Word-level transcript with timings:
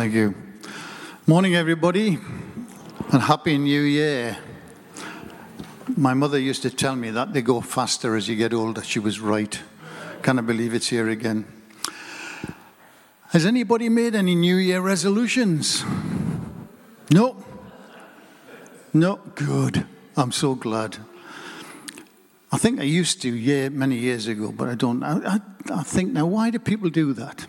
Thank 0.00 0.14
you. 0.14 0.34
Morning, 1.26 1.54
everybody, 1.56 2.18
and 3.12 3.20
Happy 3.20 3.58
New 3.58 3.82
Year. 3.82 4.38
My 5.94 6.14
mother 6.14 6.38
used 6.38 6.62
to 6.62 6.70
tell 6.70 6.96
me 6.96 7.10
that 7.10 7.34
they 7.34 7.42
go 7.42 7.60
faster 7.60 8.16
as 8.16 8.26
you 8.26 8.34
get 8.34 8.54
older. 8.54 8.82
She 8.82 8.98
was 8.98 9.20
right. 9.20 9.60
Can't 10.22 10.46
believe 10.46 10.72
it's 10.72 10.88
here 10.88 11.10
again. 11.10 11.44
Has 13.28 13.44
anybody 13.44 13.90
made 13.90 14.14
any 14.14 14.34
New 14.34 14.56
Year 14.56 14.80
resolutions? 14.80 15.84
No? 17.10 17.36
No? 18.94 19.16
Good. 19.34 19.86
I'm 20.16 20.32
so 20.32 20.54
glad. 20.54 20.96
I 22.50 22.56
think 22.56 22.80
I 22.80 22.84
used 22.84 23.20
to, 23.20 23.28
yeah, 23.28 23.68
many 23.68 23.96
years 23.96 24.28
ago, 24.28 24.50
but 24.50 24.66
I 24.66 24.76
don't. 24.76 25.02
I, 25.02 25.34
I, 25.34 25.40
I 25.70 25.82
think 25.82 26.14
now, 26.14 26.24
why 26.24 26.48
do 26.48 26.58
people 26.58 26.88
do 26.88 27.12
that? 27.12 27.46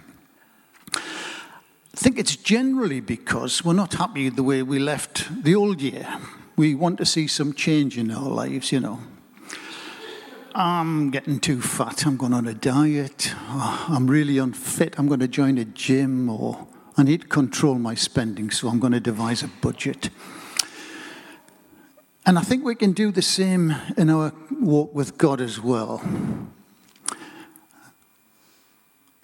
I 1.93 1.97
think 1.97 2.17
it's 2.17 2.37
generally 2.37 3.01
because 3.01 3.65
we're 3.65 3.73
not 3.73 3.95
happy 3.95 4.29
the 4.29 4.43
way 4.43 4.63
we 4.63 4.79
left 4.79 5.43
the 5.43 5.55
old 5.55 5.81
year. 5.81 6.07
We 6.55 6.73
want 6.73 6.97
to 6.99 7.05
see 7.05 7.27
some 7.27 7.53
change 7.53 7.97
in 7.97 8.11
our 8.11 8.29
lives, 8.29 8.71
you 8.71 8.79
know. 8.79 8.99
I'm 10.55 11.11
getting 11.11 11.39
too 11.39 11.61
fat, 11.61 12.05
I'm 12.05 12.15
going 12.15 12.33
on 12.33 12.47
a 12.47 12.53
diet, 12.53 13.33
oh, 13.49 13.87
I'm 13.89 14.07
really 14.07 14.37
unfit, 14.37 14.95
I'm 14.97 15.07
going 15.07 15.19
to 15.19 15.27
join 15.27 15.57
a 15.57 15.65
gym, 15.65 16.29
or 16.29 16.67
I 16.97 17.03
need 17.03 17.21
to 17.21 17.27
control 17.27 17.75
my 17.75 17.95
spending, 17.95 18.51
so 18.51 18.69
I'm 18.69 18.79
going 18.79 18.93
to 18.93 18.99
devise 18.99 19.43
a 19.43 19.47
budget. 19.47 20.09
And 22.25 22.37
I 22.37 22.41
think 22.41 22.63
we 22.63 22.75
can 22.75 22.93
do 22.93 23.11
the 23.11 23.21
same 23.21 23.75
in 23.97 24.09
our 24.09 24.33
walk 24.61 24.93
with 24.93 25.17
God 25.17 25.41
as 25.41 25.59
well. 25.59 26.01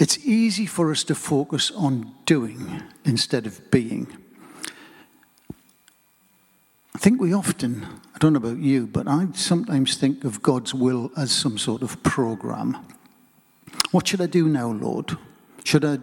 It's 0.07 0.25
easy 0.25 0.65
for 0.65 0.89
us 0.89 1.03
to 1.03 1.15
focus 1.15 1.69
on 1.69 2.13
doing 2.23 2.81
instead 3.03 3.45
of 3.45 3.69
being. 3.71 4.07
I 6.95 6.97
think 6.97 7.19
we 7.19 7.33
often, 7.33 7.85
I 8.15 8.17
don't 8.17 8.31
know 8.31 8.37
about 8.37 8.59
you, 8.59 8.87
but 8.87 9.05
I 9.05 9.27
sometimes 9.33 9.97
think 9.97 10.23
of 10.23 10.41
God's 10.41 10.73
will 10.73 11.11
as 11.17 11.33
some 11.33 11.57
sort 11.57 11.81
of 11.81 12.01
program. 12.03 12.77
What 13.91 14.07
should 14.07 14.21
I 14.21 14.27
do 14.27 14.47
now, 14.47 14.71
Lord? 14.71 15.17
Should 15.65 15.83
I 15.83 15.99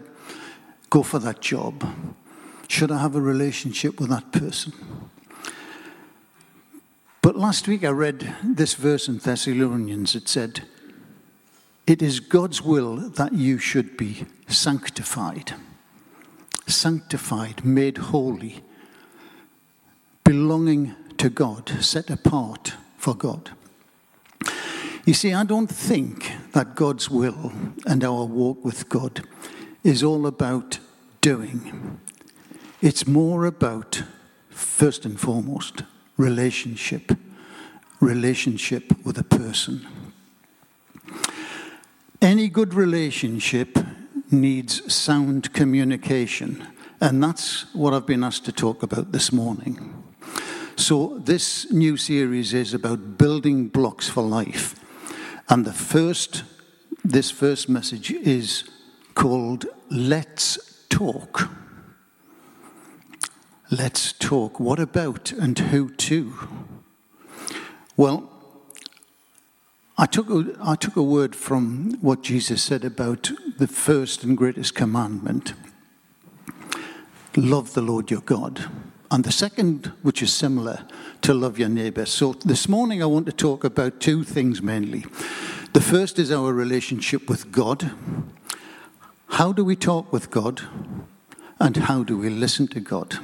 go 0.91 1.01
for 1.01 1.17
that 1.17 1.41
job? 1.41 1.83
Should 2.67 2.91
I 2.91 2.99
have 2.99 3.15
a 3.15 3.21
relationship 3.21 3.99
with 3.99 4.11
that 4.11 4.31
person? 4.31 4.73
But 7.23 7.35
last 7.35 7.67
week 7.67 7.83
I 7.83 7.89
read 7.89 8.35
this 8.43 8.75
verse 8.75 9.07
in 9.07 9.17
Thessalonians. 9.17 10.13
It 10.13 10.29
said, 10.29 10.61
It 11.87 12.01
is 12.01 12.19
God's 12.19 12.63
will 12.63 12.95
that 12.95 13.33
you 13.33 13.59
should 13.59 13.95
be 13.95 14.25
sanctified. 14.47 15.53
Sanctified, 16.65 17.63
made 17.63 17.97
holy, 17.97 18.63
belonging 20.23 20.95
to 21.17 21.29
God, 21.29 21.69
set 21.81 22.09
apart 22.09 22.73
for 22.97 23.13
God. 23.13 23.51
You 25.05 25.13
see, 25.13 25.33
I 25.33 25.43
don't 25.43 25.67
think 25.67 26.31
that 26.53 26.75
God's 26.75 27.11
will 27.11 27.53
and 27.85 28.03
our 28.03 28.25
walk 28.25 28.65
with 28.65 28.89
God 28.89 29.23
is 29.83 30.01
all 30.01 30.25
about 30.25 30.79
doing. 31.21 31.99
It's 32.81 33.05
more 33.05 33.45
about, 33.45 34.01
first 34.49 35.05
and 35.05 35.19
foremost, 35.19 35.83
relationship, 36.17 37.11
relationship 37.99 39.05
with 39.05 39.19
a 39.19 39.23
person. 39.23 39.85
Any 42.25 42.49
good 42.49 42.73
relationship 42.73 43.77
needs 44.31 44.91
sound 44.91 45.53
communication, 45.53 46.67
and 46.99 47.21
that's 47.21 47.71
what 47.75 47.93
I've 47.93 48.07
been 48.07 48.23
asked 48.23 48.45
to 48.45 48.51
talk 48.51 48.81
about 48.81 49.11
this 49.11 49.31
morning. 49.31 50.03
So, 50.75 51.19
this 51.19 51.71
new 51.71 51.97
series 51.97 52.51
is 52.51 52.73
about 52.73 53.19
building 53.19 53.67
blocks 53.67 54.09
for 54.09 54.23
life. 54.23 54.73
And 55.49 55.65
the 55.65 55.71
first, 55.71 56.43
this 57.03 57.29
first 57.29 57.69
message 57.69 58.09
is 58.09 58.63
called 59.13 59.67
Let's 59.91 60.83
Talk. 60.89 61.47
Let's 63.69 64.13
talk. 64.13 64.59
What 64.59 64.79
about 64.79 65.31
and 65.31 65.59
who 65.59 65.91
to? 65.91 66.33
Well, 67.95 68.31
I 69.97 70.05
took, 70.05 70.29
a, 70.29 70.57
I 70.61 70.75
took 70.75 70.97
a 70.97 71.03
word 71.03 71.35
from 71.35 71.97
what 72.01 72.21
Jesus 72.21 72.61
said 72.61 72.83
about 72.83 73.31
the 73.57 73.67
first 73.67 74.23
and 74.23 74.35
greatest 74.37 74.75
commandment 74.75 75.53
love 77.37 77.73
the 77.73 77.81
Lord 77.81 78.11
your 78.11 78.21
God. 78.21 78.69
And 79.11 79.23
the 79.23 79.31
second, 79.31 79.91
which 80.01 80.21
is 80.21 80.33
similar, 80.33 80.85
to 81.21 81.33
love 81.33 81.59
your 81.59 81.69
neighbor. 81.69 82.05
So 82.05 82.33
this 82.33 82.67
morning 82.67 83.01
I 83.01 83.05
want 83.05 83.25
to 83.27 83.31
talk 83.31 83.63
about 83.63 83.99
two 83.99 84.23
things 84.23 84.61
mainly. 84.61 85.05
The 85.73 85.81
first 85.81 86.19
is 86.19 86.31
our 86.31 86.53
relationship 86.53 87.29
with 87.29 87.51
God. 87.51 87.91
How 89.29 89.51
do 89.51 89.63
we 89.63 89.75
talk 89.75 90.11
with 90.11 90.29
God? 90.29 90.61
And 91.59 91.77
how 91.77 92.03
do 92.03 92.17
we 92.17 92.29
listen 92.29 92.67
to 92.69 92.79
God? 92.79 93.19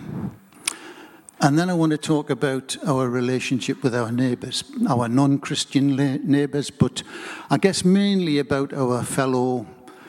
And 1.43 1.57
then 1.57 1.71
I 1.71 1.73
want 1.73 1.91
to 1.91 1.97
talk 1.97 2.29
about 2.29 2.77
our 2.85 3.09
relationship 3.09 3.81
with 3.81 3.95
our 3.95 4.11
neighbours, 4.11 4.63
our 4.87 5.07
non 5.07 5.39
Christian 5.39 5.95
neighbours, 6.23 6.69
but 6.69 7.01
I 7.49 7.57
guess 7.57 7.83
mainly 7.83 8.37
about 8.37 8.73
our 8.73 9.03
fellow 9.03 9.65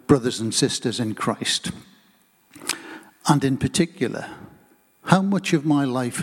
brothers 0.07 0.41
and 0.41 0.55
sisters 0.55 1.01
in 1.01 1.15
Christ. 1.15 1.73
And 3.29 3.43
in 3.45 3.57
particular, 3.57 4.29
how 5.05 5.23
much 5.23 5.55
of 5.55 5.65
my 5.65 5.85
life 5.85 6.23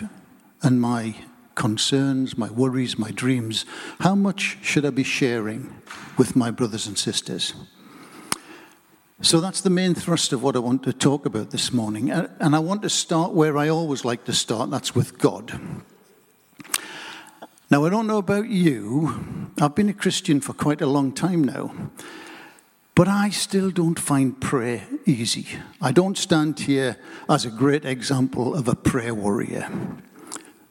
and 0.62 0.80
my 0.80 1.16
concerns, 1.56 2.38
my 2.38 2.48
worries, 2.48 2.96
my 2.96 3.10
dreams, 3.10 3.64
how 3.98 4.14
much 4.14 4.58
should 4.62 4.86
I 4.86 4.90
be 4.90 5.02
sharing 5.02 5.74
with 6.16 6.36
my 6.36 6.52
brothers 6.52 6.86
and 6.86 6.96
sisters? 6.96 7.54
So 9.22 9.38
that's 9.40 9.60
the 9.60 9.70
main 9.70 9.94
thrust 9.94 10.32
of 10.32 10.42
what 10.42 10.56
I 10.56 10.60
want 10.60 10.82
to 10.84 10.94
talk 10.94 11.26
about 11.26 11.50
this 11.50 11.74
morning. 11.74 12.10
Uh, 12.10 12.28
and 12.40 12.56
I 12.56 12.58
want 12.58 12.80
to 12.82 12.88
start 12.88 13.32
where 13.32 13.58
I 13.58 13.68
always 13.68 14.02
like 14.02 14.24
to 14.24 14.32
start 14.32 14.70
that's 14.70 14.94
with 14.94 15.18
God. 15.18 15.60
Now, 17.70 17.84
I 17.84 17.90
don't 17.90 18.06
know 18.06 18.16
about 18.16 18.48
you, 18.48 19.52
I've 19.60 19.74
been 19.74 19.90
a 19.90 19.94
Christian 19.94 20.40
for 20.40 20.54
quite 20.54 20.80
a 20.80 20.86
long 20.86 21.12
time 21.12 21.44
now, 21.44 21.72
but 22.94 23.08
I 23.08 23.28
still 23.28 23.70
don't 23.70 23.98
find 23.98 24.40
prayer 24.40 24.88
easy. 25.04 25.46
I 25.82 25.92
don't 25.92 26.16
stand 26.16 26.60
here 26.60 26.96
as 27.28 27.44
a 27.44 27.50
great 27.50 27.84
example 27.84 28.54
of 28.54 28.68
a 28.68 28.74
prayer 28.74 29.14
warrior, 29.14 29.70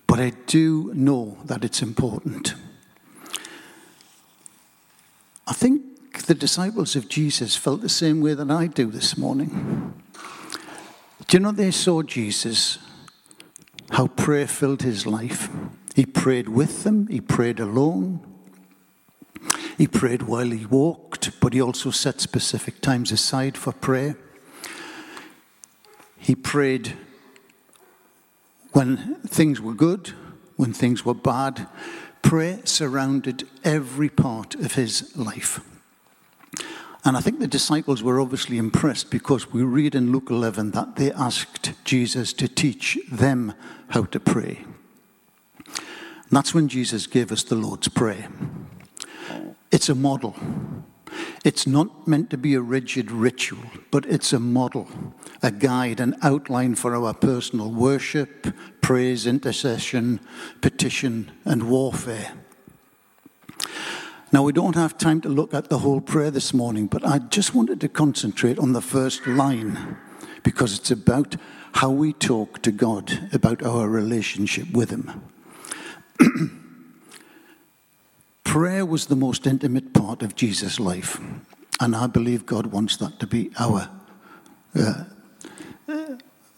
but 0.08 0.20
I 0.20 0.32
do 0.48 0.92
know 0.96 1.38
that 1.46 1.64
it's 1.64 1.84
important. 1.84 2.56
I 5.48 5.54
think 5.54 5.89
the 6.30 6.36
disciples 6.36 6.96
of 6.96 7.10
Jesus 7.10 7.56
felt 7.56 7.82
the 7.82 7.90
same 7.90 8.22
way 8.22 8.36
that 8.36 8.52
I 8.52 8.68
do 8.68 8.92
this 8.92 9.18
morning. 9.18 9.96
Do 11.26 11.38
you 11.38 11.40
know 11.40 11.52
they 11.52 11.72
saw 11.72 12.04
Jesus, 12.04 12.78
how 13.90 14.06
prayer 14.06 14.46
filled 14.46 14.84
his 14.84 15.08
life? 15.08 15.50
He 15.96 16.06
prayed 16.06 16.48
with 16.48 16.84
them, 16.84 17.08
he 17.08 17.20
prayed 17.20 17.60
alone, 17.60 18.20
he 19.76 19.88
prayed 19.88 20.22
while 20.22 20.52
he 20.52 20.68
walked, 20.68 21.32
but 21.40 21.54
he 21.54 21.62
also 21.64 21.90
set 21.90 22.22
specific 22.22 22.80
times 22.80 23.12
aside 23.12 23.58
for 23.58 23.74
prayer. 23.74 24.16
He 26.20 26.36
prayed 26.36 26.96
when 28.74 29.16
things 29.26 29.60
were 29.60 29.74
good, 29.74 30.10
when 30.58 30.74
things 30.74 31.04
were 31.04 31.16
bad. 31.16 31.68
Prayer 32.22 32.60
surrounded 32.66 33.48
every 33.64 34.10
part 34.10 34.54
of 34.54 34.76
his 34.76 35.18
life. 35.18 35.62
And 37.06 37.16
I 37.16 37.22
think 37.22 37.40
the 37.40 37.48
disciples 37.48 38.04
were 38.04 38.20
obviously 38.20 38.58
impressed 38.58 39.10
because 39.10 39.52
we 39.52 39.64
read 39.64 39.96
in 39.96 40.12
Luke 40.12 40.30
11 40.30 40.72
that 40.72 40.98
they 40.98 41.12
asked 41.12 41.72
Jesus 41.86 42.34
to 42.34 42.48
teach 42.48 43.00
them 43.10 43.54
how 43.90 44.04
to 44.04 44.20
pray. 44.20 44.66
And 45.66 46.38
that's 46.38 46.54
when 46.54 46.68
Jesus 46.68 47.08
gave 47.08 47.32
us 47.32 47.44
the 47.44 47.56
Lord's 47.56 47.88
Prayer. 47.88 48.28
It's 49.72 49.90
a 49.90 49.96
model. 49.96 50.36
It's 51.46 51.66
not 51.66 52.08
meant 52.08 52.30
to 52.32 52.38
be 52.38 52.54
a 52.54 52.62
rigid 52.62 53.12
ritual, 53.12 53.64
but 53.92 54.06
it's 54.06 54.34
a 54.34 54.40
model, 54.40 54.88
a 55.42 55.52
guide, 55.52 56.00
an 56.00 56.16
outline 56.22 56.76
for 56.76 56.94
our 56.94 57.14
personal 57.14 57.72
worship, 57.72 58.54
praise, 58.82 59.26
intercession, 59.26 60.20
petition, 60.62 61.32
and 61.46 61.70
warfare. 61.70 62.34
Now, 64.32 64.44
we 64.44 64.52
don't 64.52 64.76
have 64.76 64.98
time 64.98 65.22
to 65.22 65.30
look 65.30 65.54
at 65.54 65.70
the 65.70 65.80
whole 65.80 66.02
prayer 66.02 66.30
this 66.30 66.54
morning, 66.54 66.86
but 66.86 67.06
I 67.06 67.18
just 67.18 67.56
wanted 67.56 67.82
to 67.82 67.90
concentrate 67.90 68.60
on 68.60 68.74
the 68.74 68.82
first 68.82 69.26
line 69.26 69.98
because 70.44 70.78
it's 70.78 70.92
about 70.92 71.36
how 71.74 71.90
we 71.90 72.14
talk 72.14 72.62
to 72.62 72.72
God, 72.72 73.30
about 73.34 73.64
our 73.64 73.90
relationship 73.90 74.72
with 74.72 74.92
Him. 74.92 75.22
Prayer 78.44 78.86
was 78.86 79.08
the 79.08 79.16
most 79.16 79.46
intimate 79.46 79.94
part 79.94 80.22
of 80.22 80.36
Jesus' 80.36 80.80
life, 80.80 81.20
and 81.80 81.96
I 81.96 82.08
believe 82.08 82.46
God 82.46 82.68
wants 82.68 82.98
that 82.98 83.20
to 83.20 83.28
be 83.28 83.52
our 83.60 83.90
uh, 84.76 85.04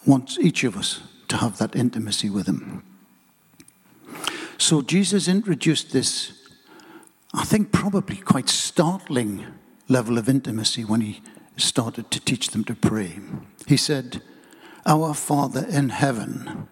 wants 0.06 0.38
each 0.39 0.63
of 0.63 0.75
us 0.75 1.01
to 1.27 1.38
have 1.38 1.57
that 1.57 1.75
intimacy 1.75 2.29
with 2.29 2.47
Him. 2.47 2.83
So 4.57 4.81
Jesus 4.81 5.27
introduced 5.27 5.91
this, 5.91 6.40
I 7.33 7.45
think, 7.45 7.72
probably 7.72 8.18
quite 8.18 8.50
startling 8.50 9.45
level 9.88 10.18
of 10.18 10.28
intimacy 10.28 10.83
when 10.83 11.01
He 11.01 11.22
started 11.57 12.12
to 12.12 12.19
teach 12.19 12.50
them 12.50 12.63
to 12.66 12.75
pray. 12.75 13.19
He 13.68 13.78
said, 13.78 14.22
Our 14.86 15.13
Father 15.13 15.66
in 15.69 15.89
heaven, 15.89 16.68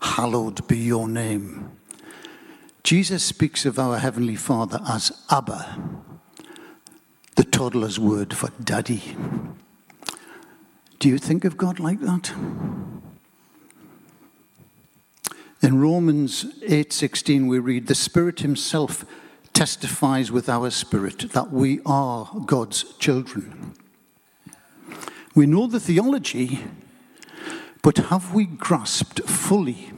hallowed 0.00 0.66
be 0.66 0.78
your 0.78 1.08
name. 1.08 1.70
Jesus 2.82 3.24
speaks 3.24 3.64
of 3.64 3.78
our 3.78 3.98
Heavenly 3.98 4.36
Father 4.36 4.80
as 4.86 5.12
Abba, 5.30 5.78
the 7.36 7.44
toddler's 7.44 7.98
word 7.98 8.34
for 8.34 8.50
daddy. 8.62 9.16
Do 10.98 11.08
you 11.08 11.18
think 11.18 11.44
of 11.44 11.56
God 11.56 11.78
like 11.78 12.00
that? 12.00 12.32
In 15.62 15.80
Romans 15.80 16.44
8:16 16.62 17.46
we 17.46 17.60
read 17.60 17.86
the 17.86 17.94
Spirit 17.94 18.40
himself 18.40 19.04
testifies 19.52 20.32
with 20.32 20.48
our 20.48 20.70
spirit 20.70 21.32
that 21.32 21.50
we 21.50 21.80
are 21.86 22.30
God's 22.46 22.84
children. 22.98 23.74
We 25.34 25.46
know 25.46 25.66
the 25.66 25.80
theology, 25.80 26.60
but 27.82 27.98
have 27.98 28.34
we 28.34 28.44
grasped 28.46 29.20
fully 29.24 29.92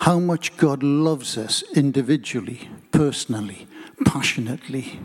how 0.00 0.18
much 0.18 0.56
God 0.56 0.82
loves 0.82 1.38
us 1.38 1.62
individually, 1.74 2.68
personally, 2.90 3.66
passionately? 4.04 5.00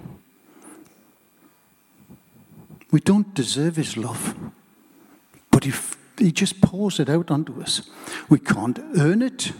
We 2.91 2.99
don't 2.99 3.33
deserve 3.33 3.75
his 3.75 3.97
love, 3.97 4.35
but 5.51 5.65
if 5.65 5.99
he 6.19 6.31
just 6.31 6.61
pours 6.61 6.99
it 6.99 7.09
out 7.09 7.31
onto 7.31 7.61
us. 7.61 7.81
We 8.29 8.39
can't 8.39 8.79
earn 8.97 9.21
it, 9.21 9.53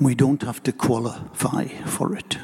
we 0.00 0.14
don't 0.14 0.42
have 0.42 0.62
to 0.62 0.72
qualify 0.72 1.66
for 1.84 2.16
it. 2.16 2.38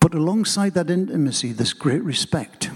But 0.00 0.14
alongside 0.14 0.74
that 0.74 0.90
intimacy, 0.90 1.52
this 1.52 1.72
great 1.72 2.02
respect. 2.02 2.70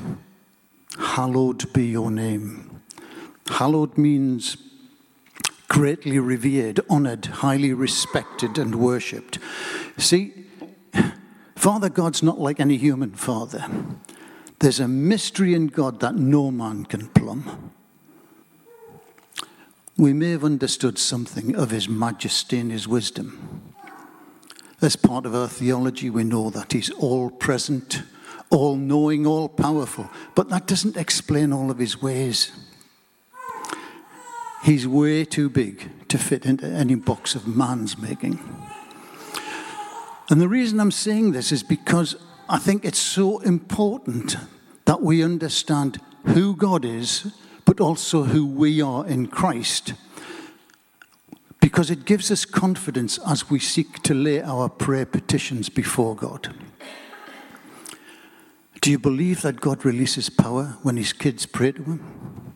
Hallowed 0.98 1.72
be 1.72 1.86
your 1.86 2.10
name. 2.10 2.80
Hallowed 3.48 3.98
means 3.98 4.56
greatly 5.68 6.18
revered, 6.18 6.80
honored, 6.88 7.26
highly 7.26 7.72
respected, 7.72 8.58
and 8.58 8.76
worshipped. 8.76 9.38
See, 9.98 10.32
Father 11.54 11.88
God's 11.88 12.22
not 12.22 12.40
like 12.40 12.60
any 12.60 12.76
human 12.76 13.10
father. 13.10 13.66
There's 14.60 14.80
a 14.80 14.88
mystery 14.88 15.54
in 15.54 15.66
God 15.66 16.00
that 16.00 16.14
no 16.14 16.50
man 16.50 16.86
can 16.86 17.08
plumb. 17.08 17.72
We 19.98 20.12
may 20.12 20.32
have 20.32 20.44
understood 20.44 20.98
something 20.98 21.56
of 21.56 21.70
his 21.70 21.88
majesty 21.88 22.58
and 22.58 22.70
his 22.70 22.86
wisdom. 22.86 23.72
As 24.82 24.94
part 24.94 25.24
of 25.24 25.34
our 25.34 25.48
theology, 25.48 26.10
we 26.10 26.22
know 26.22 26.50
that 26.50 26.72
he's 26.72 26.90
all 26.90 27.30
present, 27.30 28.02
all 28.50 28.76
knowing, 28.76 29.26
all 29.26 29.48
powerful, 29.48 30.10
but 30.34 30.50
that 30.50 30.66
doesn't 30.66 30.98
explain 30.98 31.50
all 31.50 31.70
of 31.70 31.78
his 31.78 32.02
ways. 32.02 32.52
He's 34.64 34.86
way 34.86 35.24
too 35.24 35.48
big 35.48 36.08
to 36.08 36.18
fit 36.18 36.44
into 36.44 36.66
any 36.66 36.94
box 36.94 37.34
of 37.34 37.46
man's 37.46 37.96
making. 37.96 38.38
And 40.28 40.40
the 40.40 40.48
reason 40.48 40.78
I'm 40.78 40.90
saying 40.90 41.32
this 41.32 41.52
is 41.52 41.62
because 41.62 42.16
I 42.48 42.58
think 42.58 42.84
it's 42.84 42.98
so 42.98 43.38
important 43.38 44.36
that 44.84 45.00
we 45.00 45.24
understand 45.24 46.00
who 46.26 46.54
God 46.54 46.84
is, 46.84 47.32
but 47.66 47.80
also 47.80 48.22
who 48.22 48.46
we 48.46 48.80
are 48.80 49.06
in 49.06 49.26
Christ 49.26 49.92
because 51.60 51.90
it 51.90 52.04
gives 52.04 52.30
us 52.30 52.44
confidence 52.44 53.18
as 53.26 53.50
we 53.50 53.58
seek 53.58 54.02
to 54.02 54.14
lay 54.14 54.40
our 54.40 54.68
prayer 54.68 55.04
petitions 55.04 55.68
before 55.68 56.14
God. 56.14 56.54
Do 58.80 58.90
you 58.90 58.98
believe 59.00 59.42
that 59.42 59.60
God 59.60 59.84
releases 59.84 60.30
power 60.30 60.76
when 60.82 60.96
his 60.96 61.12
kids 61.12 61.44
pray 61.44 61.72
to 61.72 61.82
him? 61.82 62.54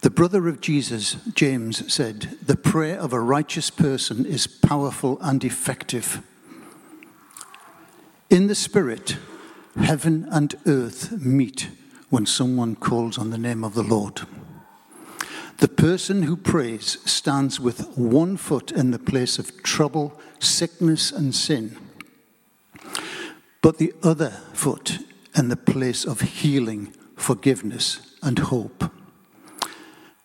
The 0.00 0.10
brother 0.10 0.48
of 0.48 0.60
Jesus, 0.60 1.18
James, 1.34 1.90
said, 1.90 2.36
The 2.42 2.56
prayer 2.56 2.98
of 2.98 3.12
a 3.12 3.20
righteous 3.20 3.70
person 3.70 4.26
is 4.26 4.48
powerful 4.48 5.16
and 5.20 5.44
effective. 5.44 6.20
In 8.28 8.48
the 8.48 8.54
Spirit, 8.54 9.18
heaven 9.76 10.26
and 10.32 10.56
earth 10.66 11.12
meet 11.12 11.70
when 12.10 12.26
someone 12.26 12.76
calls 12.76 13.16
on 13.16 13.30
the 13.30 13.38
name 13.38 13.64
of 13.64 13.74
the 13.74 13.82
Lord. 13.82 14.20
The 15.58 15.68
person 15.68 16.24
who 16.24 16.36
prays 16.36 16.98
stands 17.04 17.60
with 17.60 17.96
one 17.96 18.36
foot 18.36 18.72
in 18.72 18.90
the 18.90 18.98
place 18.98 19.38
of 19.38 19.62
trouble, 19.62 20.18
sickness, 20.38 21.12
and 21.12 21.34
sin, 21.34 21.76
but 23.62 23.78
the 23.78 23.92
other 24.02 24.30
foot 24.52 24.98
in 25.36 25.48
the 25.48 25.56
place 25.56 26.04
of 26.04 26.20
healing, 26.20 26.94
forgiveness, 27.16 28.16
and 28.22 28.38
hope. 28.38 28.90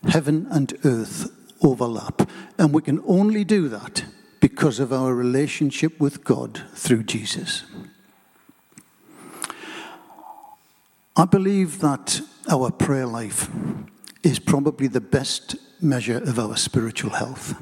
Heaven 0.08 0.48
and 0.50 0.74
earth 0.84 1.32
overlap, 1.62 2.30
and 2.58 2.74
we 2.74 2.82
can 2.82 3.02
only 3.06 3.44
do 3.44 3.68
that 3.70 4.06
because 4.40 4.80
of 4.80 4.94
our 4.94 5.14
relationship 5.14 6.00
with 6.00 6.24
God 6.24 6.62
through 6.76 7.04
Jesus. 7.04 7.64
I 11.18 11.24
believe 11.24 11.80
that 11.80 12.20
our 12.50 12.72
prayer 12.72 13.06
life 13.06 13.50
is 14.22 14.38
probably 14.38 14.88
the 14.88 15.00
best 15.00 15.56
measure 15.82 16.18
of 16.18 16.38
our 16.38 16.58
spiritual 16.58 17.12
health. 17.12 17.56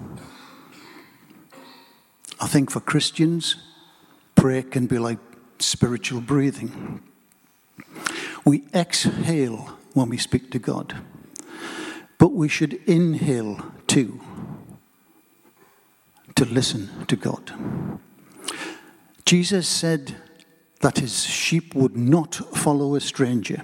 I 2.39 2.47
think 2.47 2.71
for 2.71 2.79
Christians, 2.79 3.57
prayer 4.33 4.63
can 4.63 4.87
be 4.87 4.97
like 4.97 5.19
spiritual 5.59 6.19
breathing. 6.19 7.03
We 8.43 8.63
exhale 8.73 9.77
when 9.93 10.09
we 10.09 10.17
speak 10.17 10.49
to 10.51 10.59
God, 10.59 10.95
but 12.17 12.33
we 12.33 12.49
should 12.49 12.73
inhale 12.87 13.63
too 13.85 14.19
to 16.33 16.45
listen 16.45 17.05
to 17.05 17.15
God. 17.15 17.53
Jesus 19.25 19.67
said 19.67 20.15
that 20.83 20.99
his 20.99 21.23
sheep 21.23 21.73
would 21.73 21.95
not 21.95 22.35
follow 22.57 22.93
a 22.93 22.99
stranger. 22.99 23.63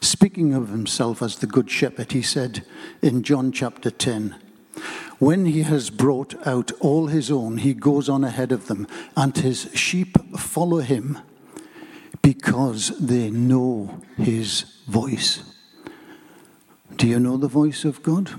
Speaking 0.00 0.54
of 0.54 0.68
himself 0.68 1.20
as 1.20 1.34
the 1.36 1.48
Good 1.48 1.68
Shepherd, 1.68 2.12
he 2.12 2.22
said 2.22 2.64
in 3.02 3.24
John 3.24 3.50
chapter 3.50 3.90
10, 3.90 4.36
When 5.18 5.46
he 5.46 5.62
has 5.62 5.90
brought 5.90 6.34
out 6.46 6.70
all 6.78 7.08
his 7.08 7.28
own, 7.28 7.58
he 7.58 7.74
goes 7.74 8.08
on 8.08 8.22
ahead 8.22 8.52
of 8.52 8.68
them, 8.68 8.86
and 9.16 9.36
his 9.36 9.68
sheep 9.74 10.16
follow 10.38 10.78
him 10.78 11.18
because 12.22 12.96
they 13.00 13.30
know 13.30 14.00
his 14.16 14.64
voice. 14.86 15.42
Do 16.94 17.08
you 17.08 17.18
know 17.18 17.36
the 17.36 17.48
voice 17.48 17.84
of 17.84 18.00
God? 18.04 18.30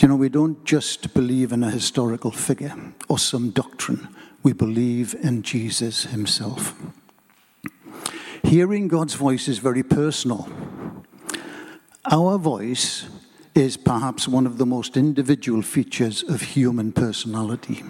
You 0.00 0.08
know, 0.08 0.16
we 0.16 0.30
don't 0.30 0.64
just 0.64 1.14
believe 1.14 1.52
in 1.52 1.62
a 1.62 1.70
historical 1.70 2.32
figure 2.32 2.74
or 3.08 3.20
some 3.20 3.50
doctrine, 3.50 4.08
we 4.48 4.54
believe 4.54 5.14
in 5.22 5.42
Jesus 5.42 6.04
himself. 6.04 6.74
Hearing 8.42 8.88
God's 8.88 9.12
voice 9.12 9.46
is 9.46 9.58
very 9.58 9.82
personal. 9.82 10.48
Our 12.10 12.38
voice 12.38 13.10
is 13.54 13.76
perhaps 13.76 14.26
one 14.26 14.46
of 14.46 14.56
the 14.56 14.64
most 14.64 14.96
individual 14.96 15.60
features 15.60 16.22
of 16.22 16.40
human 16.40 16.92
personality. 16.92 17.84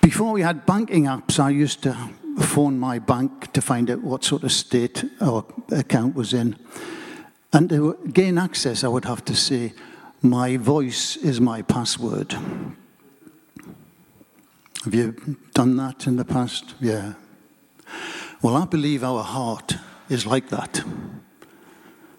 Before 0.00 0.30
we 0.30 0.42
had 0.42 0.66
banking 0.66 1.06
apps, 1.06 1.40
I 1.40 1.50
used 1.50 1.82
to 1.82 1.96
phone 2.38 2.78
my 2.78 3.00
bank 3.00 3.52
to 3.54 3.60
find 3.60 3.90
out 3.90 4.02
what 4.02 4.22
sort 4.22 4.44
of 4.44 4.52
state 4.52 5.04
our 5.20 5.44
account 5.72 6.14
was 6.14 6.32
in. 6.32 6.54
And 7.52 7.68
to 7.70 7.98
gain 8.12 8.38
access, 8.38 8.84
I 8.84 8.88
would 8.88 9.04
have 9.04 9.24
to 9.24 9.34
say, 9.34 9.72
My 10.22 10.58
voice 10.58 11.16
is 11.16 11.40
my 11.40 11.62
password. 11.62 12.36
Have 14.84 14.94
you 14.94 15.36
done 15.54 15.76
that 15.76 16.08
in 16.08 16.16
the 16.16 16.24
past? 16.24 16.74
Yeah. 16.80 17.14
Well, 18.42 18.56
I 18.56 18.64
believe 18.64 19.04
our 19.04 19.22
heart 19.22 19.76
is 20.08 20.26
like 20.26 20.48
that. 20.48 20.82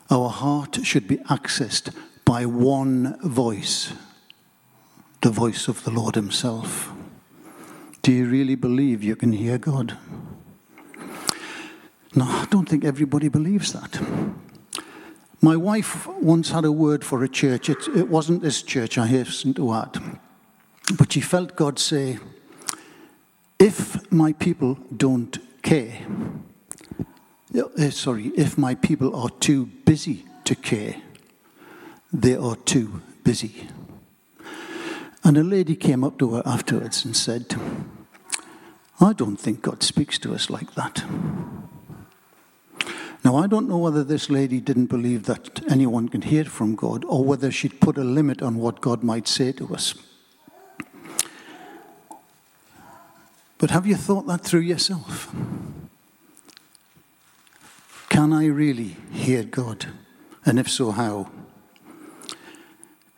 Our 0.09 0.29
heart 0.29 0.79
should 0.83 1.05
be 1.05 1.17
accessed 1.17 1.93
by 2.23 2.45
one 2.45 3.19
voice, 3.21 3.91
the 5.21 5.29
voice 5.29 5.67
of 5.67 5.83
the 5.83 5.91
Lord 5.91 6.15
Himself. 6.15 6.93
Do 8.01 8.13
you 8.13 8.27
really 8.29 8.55
believe 8.55 9.03
you 9.03 9.17
can 9.17 9.33
hear 9.33 9.57
God? 9.57 9.97
No, 12.15 12.25
I 12.25 12.45
don't 12.49 12.69
think 12.69 12.85
everybody 12.85 13.27
believes 13.27 13.73
that. 13.73 13.99
My 15.41 15.57
wife 15.57 16.07
once 16.07 16.51
had 16.51 16.63
a 16.63 16.71
word 16.71 17.03
for 17.03 17.23
a 17.23 17.27
church. 17.27 17.69
It, 17.69 17.89
it 17.93 18.07
wasn't 18.07 18.41
this 18.41 18.61
church, 18.61 18.97
I 18.97 19.07
hasten 19.07 19.53
to 19.55 19.73
add. 19.73 20.19
But 20.97 21.11
she 21.11 21.19
felt 21.19 21.57
God 21.57 21.79
say, 21.79 22.19
If 23.63 24.11
my 24.11 24.33
people 24.33 24.77
don't 24.97 25.39
care, 25.61 26.05
uh, 27.57 27.89
sorry, 27.91 28.33
if 28.35 28.57
my 28.57 28.75
people 28.75 29.15
are 29.15 29.29
too 29.29 29.67
busy 29.85 30.25
to 30.43 30.53
care, 30.53 30.97
they 32.11 32.35
are 32.35 32.57
too 32.57 33.01
busy. 33.23 33.69
And 35.23 35.37
a 35.37 35.43
lady 35.43 35.77
came 35.77 36.03
up 36.03 36.19
to 36.19 36.33
her 36.33 36.43
afterwards 36.45 37.05
and 37.05 37.15
said, 37.15 37.55
I 38.99 39.13
don't 39.13 39.37
think 39.37 39.61
God 39.61 39.81
speaks 39.81 40.19
to 40.19 40.35
us 40.35 40.49
like 40.49 40.75
that. 40.75 41.05
Now, 43.23 43.37
I 43.37 43.47
don't 43.47 43.69
know 43.69 43.77
whether 43.77 44.03
this 44.03 44.29
lady 44.29 44.59
didn't 44.59 44.87
believe 44.87 45.23
that 45.27 45.61
anyone 45.71 46.09
can 46.09 46.23
hear 46.23 46.43
from 46.43 46.75
God 46.75 47.05
or 47.05 47.23
whether 47.23 47.49
she'd 47.49 47.79
put 47.79 47.97
a 47.97 48.03
limit 48.03 48.41
on 48.41 48.57
what 48.57 48.81
God 48.81 49.03
might 49.03 49.29
say 49.29 49.53
to 49.53 49.73
us. 49.73 49.93
But 53.63 53.71
have 53.71 53.87
you 53.87 53.95
thought 53.95 54.27
that 54.27 54.41
through 54.41 54.59
yourself? 54.59 55.33
Can 58.09 58.33
I 58.33 58.47
really 58.47 58.97
hear 59.09 59.43
God? 59.43 59.85
And 60.45 60.59
if 60.59 60.69
so, 60.69 60.91
how? 60.91 61.31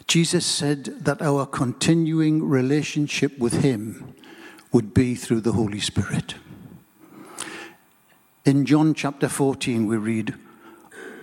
Jesus 0.05 0.45
said 0.45 0.83
that 1.03 1.19
our 1.23 1.47
continuing 1.47 2.47
relationship 2.47 3.39
with 3.39 3.63
Him 3.63 4.13
would 4.71 4.93
be 4.93 5.15
through 5.15 5.41
the 5.41 5.53
Holy 5.53 5.79
Spirit. 5.79 6.35
In 8.45 8.67
John 8.67 8.93
chapter 8.93 9.27
14, 9.27 9.87
we 9.87 9.97
read, 9.97 10.35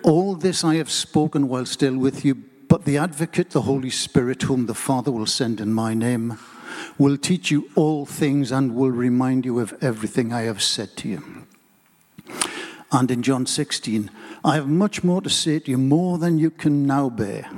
All 0.02 0.34
this 0.34 0.64
I 0.64 0.74
have 0.74 0.90
spoken 0.90 1.46
while 1.46 1.66
still 1.66 1.96
with 1.96 2.24
you, 2.24 2.34
but 2.34 2.86
the 2.86 2.98
advocate, 2.98 3.50
the 3.50 3.62
Holy 3.62 3.90
Spirit, 3.90 4.42
whom 4.42 4.66
the 4.66 4.74
Father 4.74 5.12
will 5.12 5.26
send 5.26 5.60
in 5.60 5.72
my 5.72 5.94
name, 5.94 6.40
will 6.98 7.16
teach 7.16 7.50
you 7.50 7.70
all 7.74 8.06
things 8.06 8.52
and 8.52 8.74
will 8.74 8.90
remind 8.90 9.44
you 9.44 9.60
of 9.60 9.74
everything 9.80 10.32
I 10.32 10.42
have 10.42 10.62
said 10.62 10.96
to 10.98 11.08
you. 11.08 11.46
And 12.92 13.10
in 13.10 13.22
John 13.22 13.46
16, 13.46 14.10
I 14.44 14.56
have 14.56 14.68
much 14.68 15.02
more 15.02 15.22
to 15.22 15.30
say 15.30 15.60
to 15.60 15.70
you, 15.70 15.78
more 15.78 16.18
than 16.18 16.38
you 16.38 16.50
can 16.50 16.86
now 16.86 17.08
bear. 17.08 17.50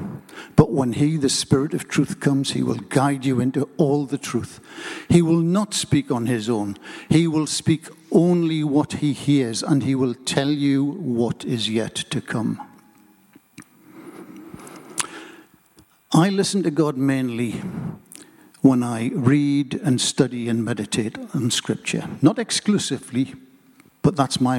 But 0.55 0.71
when 0.71 0.93
He, 0.93 1.17
the 1.17 1.29
Spirit 1.29 1.75
of 1.75 1.89
truth, 1.89 2.21
comes, 2.21 2.53
He 2.53 2.63
will 2.63 2.77
guide 2.77 3.25
you 3.25 3.41
into 3.41 3.69
all 3.77 4.07
the 4.07 4.19
truth. 4.19 4.61
He 5.09 5.23
will 5.23 5.41
not 5.41 5.75
speak 5.75 6.13
on 6.13 6.27
His 6.27 6.49
own, 6.49 6.77
He 7.09 7.27
will 7.27 7.49
speak 7.49 7.89
only 8.13 8.63
what 8.63 8.95
He 8.95 9.13
hears, 9.13 9.63
and 9.63 9.83
He 9.83 9.97
will 9.97 10.15
tell 10.15 10.51
you 10.51 10.85
what 10.85 11.45
is 11.45 11.69
yet 11.69 11.97
to 11.97 12.21
come. 12.21 12.61
I 16.13 16.29
listen 16.29 16.63
to 16.63 16.71
God 16.71 16.97
mainly 16.97 17.61
when 18.65 18.83
I 18.83 19.11
read 19.13 19.75
and 19.85 20.01
study 20.01 20.49
and 20.49 20.65
meditate 20.65 21.19
on 21.35 21.51
Scripture. 21.51 22.09
Not 22.23 22.39
exclusively, 22.39 23.35
but 24.01 24.17
that's 24.17 24.41
my 24.41 24.59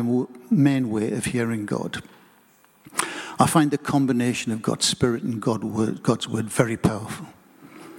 main 0.51 0.91
way 0.91 1.11
of 1.11 1.25
hearing 1.25 1.65
God. 1.65 2.03
I 3.39 3.47
find 3.47 3.71
the 3.71 3.79
combination 3.79 4.51
of 4.51 4.61
God's 4.61 4.85
Spirit 4.85 5.23
and 5.23 5.41
God's 5.41 6.29
Word 6.29 6.49
very 6.51 6.77
powerful. 6.77 7.25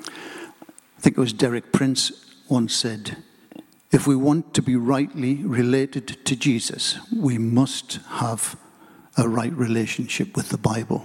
I 0.06 1.00
think 1.00 1.18
it 1.18 1.20
was 1.20 1.32
Derek 1.32 1.72
Prince 1.72 2.12
once 2.48 2.72
said, 2.72 3.16
if 3.90 4.06
we 4.06 4.14
want 4.14 4.54
to 4.54 4.62
be 4.62 4.76
rightly 4.76 5.42
related 5.42 6.25
to 6.25 6.36
Jesus, 6.36 7.00
we 7.12 7.36
must 7.36 7.98
have 8.10 8.54
a 9.18 9.28
right 9.28 9.52
relationship 9.52 10.36
with 10.36 10.50
the 10.50 10.58
Bible. 10.58 11.04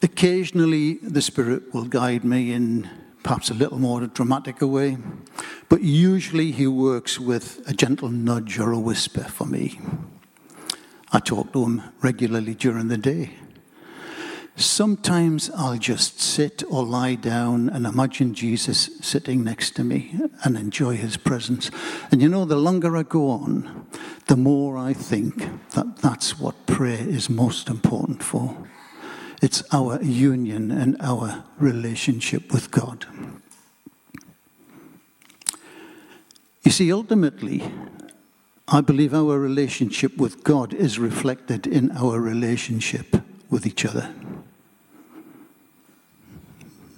Occasionally, 0.00 0.94
the 1.02 1.22
Spirit 1.22 1.74
will 1.74 1.84
guide 1.84 2.24
me 2.24 2.52
in 2.52 2.88
perhaps 3.24 3.50
a 3.50 3.54
little 3.54 3.78
more 3.78 4.06
dramatic 4.06 4.62
a 4.62 4.66
way, 4.66 4.96
but 5.68 5.82
usually 5.82 6.52
He 6.52 6.66
works 6.66 7.18
with 7.18 7.60
a 7.68 7.74
gentle 7.74 8.08
nudge 8.08 8.58
or 8.58 8.70
a 8.70 8.78
whisper 8.78 9.24
for 9.24 9.44
me. 9.44 9.80
I 11.10 11.18
talk 11.20 11.52
to 11.52 11.64
him 11.64 11.82
regularly 12.00 12.54
during 12.54 12.88
the 12.88 12.98
day. 12.98 13.30
Sometimes 14.56 15.50
I'll 15.50 15.78
just 15.78 16.20
sit 16.20 16.62
or 16.68 16.84
lie 16.84 17.14
down 17.14 17.68
and 17.68 17.86
imagine 17.86 18.34
Jesus 18.34 18.90
sitting 19.00 19.42
next 19.42 19.76
to 19.76 19.84
me 19.84 20.20
and 20.42 20.56
enjoy 20.56 20.96
his 20.96 21.16
presence. 21.16 21.70
And 22.10 22.20
you 22.20 22.28
know, 22.28 22.44
the 22.44 22.56
longer 22.56 22.96
I 22.96 23.04
go 23.04 23.30
on, 23.30 23.86
the 24.26 24.36
more 24.36 24.76
I 24.76 24.92
think 24.92 25.48
that 25.70 25.98
that's 25.98 26.38
what 26.38 26.66
prayer 26.66 27.08
is 27.08 27.30
most 27.30 27.68
important 27.68 28.22
for. 28.22 28.68
It's 29.40 29.62
our 29.72 30.02
union 30.02 30.70
and 30.70 30.96
our 31.00 31.44
relationship 31.58 32.52
with 32.52 32.70
God. 32.70 33.06
You 36.64 36.72
see, 36.72 36.92
ultimately, 36.92 37.62
I 38.66 38.80
believe 38.80 39.14
our 39.14 39.38
relationship 39.38 40.16
with 40.18 40.42
God 40.44 40.74
is 40.74 40.98
reflected 40.98 41.66
in 41.66 41.90
our 41.92 42.20
relationship 42.20 43.16
with 43.48 43.66
each 43.66 43.86
other. 43.86 44.12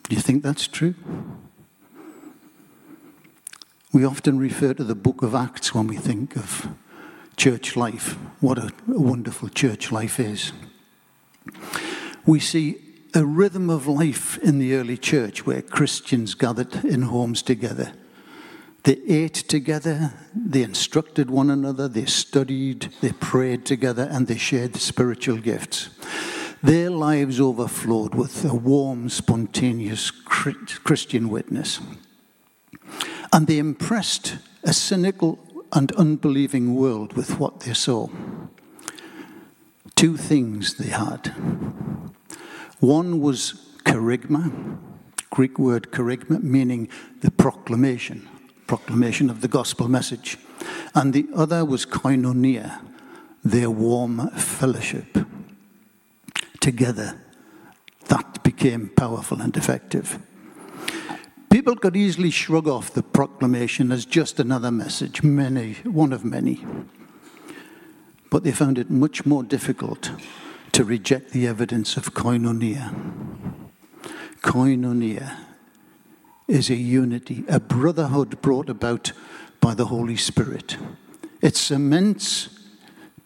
Do 0.08 0.16
you 0.16 0.22
think 0.22 0.42
that's 0.42 0.66
true? 0.66 0.94
We 3.92 4.04
often 4.04 4.38
refer 4.38 4.74
to 4.74 4.82
the 4.82 4.94
book 4.94 5.22
of 5.22 5.34
Acts 5.34 5.74
when 5.74 5.86
we 5.86 5.96
think 5.96 6.36
of 6.36 6.68
church 7.36 7.76
life, 7.76 8.16
what 8.40 8.58
a 8.58 8.72
wonderful 8.86 9.48
church 9.48 9.92
life 9.92 10.18
is. 10.18 10.52
We 12.26 12.40
see 12.40 12.76
a 13.14 13.24
rhythm 13.24 13.70
of 13.70 13.86
life 13.86 14.38
in 14.38 14.58
the 14.58 14.74
early 14.74 14.96
church 14.96 15.46
where 15.46 15.62
Christians 15.62 16.34
gathered 16.34 16.84
in 16.84 17.02
homes 17.02 17.42
together 17.42 17.92
they 18.84 18.98
ate 19.06 19.34
together, 19.34 20.14
they 20.34 20.62
instructed 20.62 21.30
one 21.30 21.50
another, 21.50 21.86
they 21.86 22.06
studied, 22.06 22.90
they 23.02 23.12
prayed 23.12 23.66
together, 23.66 24.08
and 24.10 24.26
they 24.26 24.38
shared 24.38 24.76
spiritual 24.76 25.36
gifts. 25.36 25.90
Their 26.62 26.90
lives 26.90 27.40
overflowed 27.40 28.14
with 28.14 28.44
a 28.44 28.54
warm, 28.54 29.10
spontaneous 29.10 30.10
Christian 30.10 31.28
witness. 31.28 31.80
And 33.32 33.46
they 33.46 33.58
impressed 33.58 34.36
a 34.64 34.72
cynical 34.72 35.38
and 35.72 35.92
unbelieving 35.92 36.74
world 36.74 37.12
with 37.12 37.38
what 37.38 37.60
they 37.60 37.74
saw. 37.74 38.08
Two 40.00 40.16
things 40.16 40.76
they 40.76 40.88
had. 40.88 41.26
One 42.78 43.20
was 43.20 43.76
kerygma, 43.84 44.78
Greek 45.28 45.58
word 45.58 45.90
kerygma, 45.92 46.42
meaning 46.42 46.88
the 47.20 47.30
proclamation 47.30 48.26
proclamation 48.66 49.28
of 49.28 49.42
the 49.42 49.48
gospel 49.48 49.88
message. 49.88 50.38
And 50.94 51.12
the 51.12 51.28
other 51.34 51.66
was 51.66 51.84
koinonia, 51.84 52.80
their 53.44 53.68
warm 53.68 54.30
fellowship. 54.30 55.18
Together, 56.60 57.20
that 58.08 58.42
became 58.42 58.88
powerful 58.96 59.42
and 59.42 59.54
effective. 59.54 60.18
People 61.50 61.76
could 61.76 61.94
easily 61.94 62.30
shrug 62.30 62.66
off 62.66 62.94
the 62.94 63.02
proclamation 63.02 63.92
as 63.92 64.06
just 64.06 64.40
another 64.40 64.70
message, 64.70 65.22
many, 65.22 65.74
one 65.84 66.14
of 66.14 66.24
many. 66.24 66.64
But 68.30 68.44
they 68.44 68.52
found 68.52 68.78
it 68.78 68.90
much 68.90 69.26
more 69.26 69.42
difficult 69.42 70.12
to 70.72 70.84
reject 70.84 71.32
the 71.32 71.46
evidence 71.46 71.96
of 71.96 72.14
koinonia. 72.14 72.94
Koinonia 74.40 75.36
is 76.48 76.70
a 76.70 76.76
unity, 76.76 77.44
a 77.48 77.60
brotherhood 77.60 78.40
brought 78.40 78.70
about 78.70 79.12
by 79.60 79.74
the 79.74 79.86
Holy 79.86 80.16
Spirit. 80.16 80.76
It 81.40 81.56
cements 81.56 82.48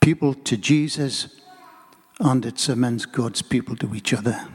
people 0.00 0.34
to 0.34 0.56
Jesus 0.56 1.40
and 2.20 2.44
it 2.44 2.58
cements 2.58 3.06
God's 3.06 3.42
people 3.42 3.76
to 3.76 3.94
each 3.94 4.12
other. 4.12 4.48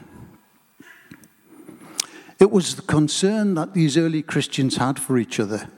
It 2.39 2.51
was 2.51 2.75
the 2.75 2.81
concern 2.83 3.55
that 3.55 3.73
these 3.73 3.97
early 3.97 4.21
Christians 4.21 4.77
had 4.77 4.97
for 4.97 5.17
each 5.17 5.39
other, 5.39 5.69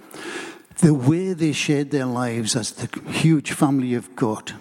the 0.80 0.94
way 0.94 1.34
they 1.34 1.52
shared 1.52 1.92
their 1.92 2.06
lives 2.06 2.56
as 2.56 2.72
the 2.72 3.12
huge 3.12 3.52
family 3.52 3.94
of 3.94 4.16
God, 4.16 4.54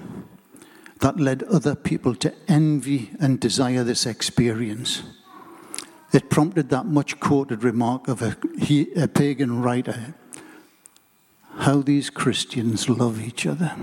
that 1.00 1.18
led 1.18 1.42
other 1.44 1.74
people 1.74 2.14
to 2.16 2.34
envy 2.46 3.10
and 3.20 3.40
desire 3.40 3.84
this 3.84 4.06
experience. 4.06 5.02
It 6.12 6.28
prompted 6.28 6.68
that 6.70 6.86
much 6.86 7.20
quoted 7.20 7.62
remark 7.64 8.08
of 8.08 8.20
a, 8.20 8.36
he, 8.58 8.92
a 8.94 9.08
pagan 9.08 9.62
writer 9.62 10.14
how 11.58 11.82
these 11.82 12.10
Christians 12.10 12.88
love 12.88 13.20
each 13.20 13.46
other. 13.46 13.76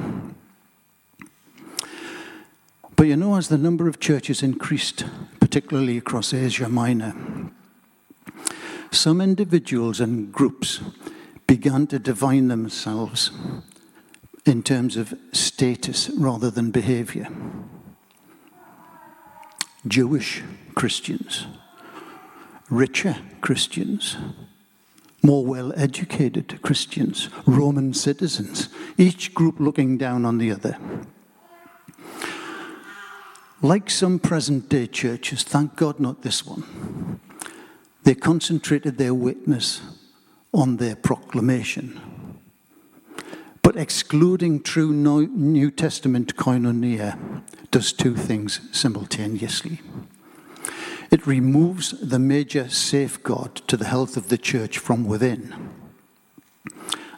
But 2.95 3.05
you 3.05 3.15
know, 3.15 3.35
as 3.35 3.49
the 3.49 3.57
number 3.57 3.87
of 3.87 3.99
churches 3.99 4.41
increased, 4.41 5.05
particularly 5.39 5.97
across 5.97 6.33
Asia 6.33 6.67
Minor, 6.67 7.15
some 8.89 9.21
individuals 9.21 9.99
and 9.99 10.31
groups 10.31 10.81
began 11.47 11.87
to 11.87 11.97
define 11.97 12.49
themselves 12.49 13.31
in 14.45 14.61
terms 14.61 14.95
of 14.97 15.13
status 15.31 16.09
rather 16.11 16.51
than 16.51 16.71
behavior. 16.71 17.27
Jewish 19.87 20.43
Christians 20.75 21.47
richer 22.69 23.17
Christians, 23.41 24.17
more 25.23 25.45
well 25.45 25.73
educated 25.75 26.61
Christians, 26.61 27.29
Roman 27.45 27.93
citizens, 27.93 28.69
each 28.97 29.33
group 29.33 29.59
looking 29.59 29.97
down 29.97 30.25
on 30.25 30.37
the 30.37 30.51
other. 30.51 30.77
Like 33.61 33.89
some 33.89 34.19
present 34.19 34.69
day 34.69 34.85
churches, 34.87 35.43
thank 35.43 35.75
God 35.75 35.99
not 35.99 36.21
this 36.21 36.45
one, 36.45 37.19
they 38.03 38.13
concentrated 38.13 38.97
their 38.97 39.13
witness 39.13 39.81
on 40.53 40.77
their 40.77 40.95
proclamation. 40.95 41.99
But 43.61 43.75
excluding 43.75 44.61
true 44.61 44.93
New 44.93 45.71
Testament 45.71 46.35
koinonia 46.35 47.43
does 47.69 47.91
two 47.91 48.15
things 48.15 48.61
simultaneously. 48.71 49.81
It 51.11 51.27
removes 51.27 51.91
the 52.01 52.19
major 52.19 52.69
safeguard 52.69 53.55
to 53.67 53.77
the 53.77 53.85
health 53.85 54.17
of 54.17 54.29
the 54.29 54.37
church 54.37 54.77
from 54.77 55.05
within, 55.05 55.71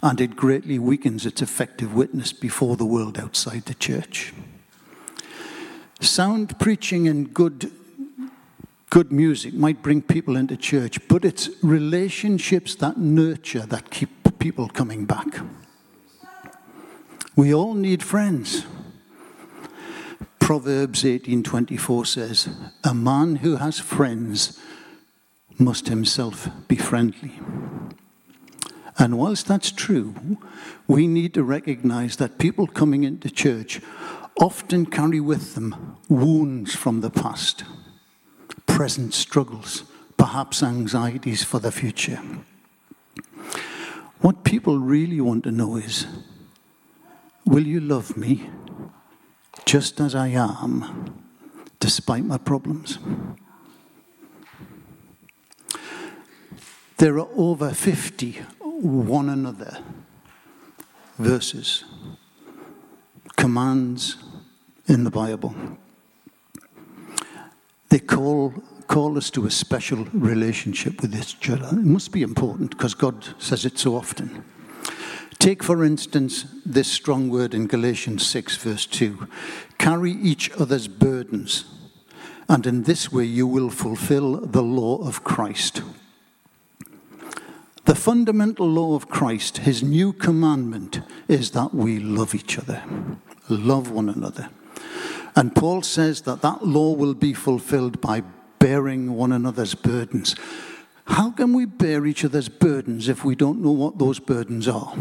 and 0.02 0.22
it 0.22 0.36
greatly 0.36 0.80
weakens 0.80 1.26
its 1.26 1.42
effective 1.42 1.94
witness 1.94 2.34
before 2.34 2.76
the 2.76 2.86
world 2.86 3.18
outside 3.18 3.66
the 3.66 3.74
church. 3.74 4.34
Sound 6.02 6.58
preaching 6.60 7.08
and 7.08 7.34
good, 7.34 7.72
good 8.90 9.12
music 9.12 9.54
might 9.54 9.84
bring 9.84 10.02
people 10.02 10.36
into 10.36 10.58
church, 10.58 11.08
but 11.08 11.24
it's 11.24 11.50
relationships 11.62 12.76
that 12.76 12.98
nurture 12.98 13.66
that 13.68 13.92
keep 13.92 14.10
people 14.40 14.68
coming 14.68 15.06
back. 15.06 15.42
We 17.36 17.54
all 17.54 17.74
need 17.74 18.02
friends. 18.04 18.66
Proverbs 20.40 21.06
18:24 21.06 22.06
says, 22.06 22.50
"A 22.84 22.94
man 22.94 23.38
who 23.38 23.58
has 23.58 23.80
friends 23.80 24.58
must 25.60 25.90
himself 25.90 26.50
be 26.68 26.76
friendly." 26.76 27.40
And 28.98 29.18
whilst 29.18 29.46
that's 29.48 29.72
true, 29.72 30.38
we 30.88 31.08
need 31.08 31.34
to 31.36 31.44
recognize 31.44 32.16
that 32.18 32.40
people 32.40 32.68
coming 32.68 33.04
into 33.04 33.30
church 33.30 33.80
often 34.42 34.86
carry 34.86 35.20
with 35.20 35.54
them 35.54 35.76
wounds 36.10 36.76
from 36.76 37.02
the 37.02 37.10
past, 37.10 37.64
present 38.80 39.14
struggles, 39.14 39.84
perhaps 40.16 40.64
anxieties 40.64 41.44
for 41.44 41.60
the 41.60 41.70
future. 41.70 42.22
What 44.22 44.46
people 44.46 44.80
really 44.80 45.20
want 45.20 45.44
to 45.44 45.52
know 45.52 45.76
is 45.76 46.08
Will 47.46 47.68
you 47.68 47.82
love 47.82 48.16
me 48.16 48.50
just 49.66 50.00
as 50.00 50.16
I 50.16 50.28
am, 50.28 51.26
despite 51.82 52.24
my 52.24 52.38
problems. 52.38 53.00
There 57.00 57.20
are 57.20 57.28
over 57.36 57.72
50 57.72 58.32
one 58.62 59.28
another 59.28 59.80
verses, 61.18 61.84
commands 63.36 64.16
in 64.88 65.04
the 65.04 65.12
Bible. 65.12 65.54
They 67.90 68.00
call, 68.00 68.54
call 68.88 69.18
us 69.18 69.30
to 69.32 69.46
a 69.46 69.52
special 69.52 70.06
relationship 70.14 71.02
with 71.02 71.16
each 71.16 71.50
other. 71.50 71.68
It 71.68 71.86
must 71.86 72.12
be 72.12 72.22
important 72.22 72.72
because 72.72 72.94
God 72.94 73.26
says 73.40 73.66
it 73.66 73.78
so 73.78 73.96
often. 73.96 74.44
Take, 75.40 75.64
for 75.64 75.84
instance, 75.86 76.46
this 76.66 76.92
strong 76.92 77.30
word 77.30 77.54
in 77.54 77.68
Galatians 77.68 78.28
6, 78.28 78.58
verse 78.58 78.86
2 78.86 79.28
carry 79.78 80.12
each 80.12 80.52
other's 80.60 80.90
burdens, 80.90 81.64
and 82.50 82.68
in 82.68 82.84
this 82.84 83.12
way 83.12 83.24
you 83.24 83.48
will 83.48 83.70
fulfill 83.70 84.42
the 84.42 84.62
law 84.62 84.98
of 84.98 85.24
Christ. 85.24 85.82
The 87.86 87.96
fundamental 87.96 88.70
law 88.70 88.94
of 88.96 89.08
Christ, 89.08 89.60
his 89.60 89.82
new 89.82 90.12
commandment, 90.12 91.00
is 91.30 91.52
that 91.52 91.74
we 91.74 92.00
love 92.00 92.36
each 92.36 92.60
other, 92.60 92.84
love 93.48 93.90
one 93.90 94.10
another. 94.10 94.50
And 95.36 95.56
Paul 95.56 95.82
says 95.82 96.22
that 96.22 96.42
that 96.42 96.66
law 96.66 96.94
will 96.94 97.14
be 97.14 97.34
fulfilled 97.34 98.02
by 98.02 98.24
bearing 98.60 99.14
one 99.14 99.32
another's 99.32 99.76
burdens. 99.76 100.36
How 101.06 101.32
can 101.32 101.54
we 101.54 101.66
bear 101.66 102.06
each 102.06 102.24
other's 102.24 102.50
burdens 102.50 103.08
if 103.08 103.26
we 103.26 103.36
don't 103.36 103.62
know 103.62 103.72
what 103.72 103.98
those 103.98 104.20
burdens 104.20 104.68
are? 104.68 104.94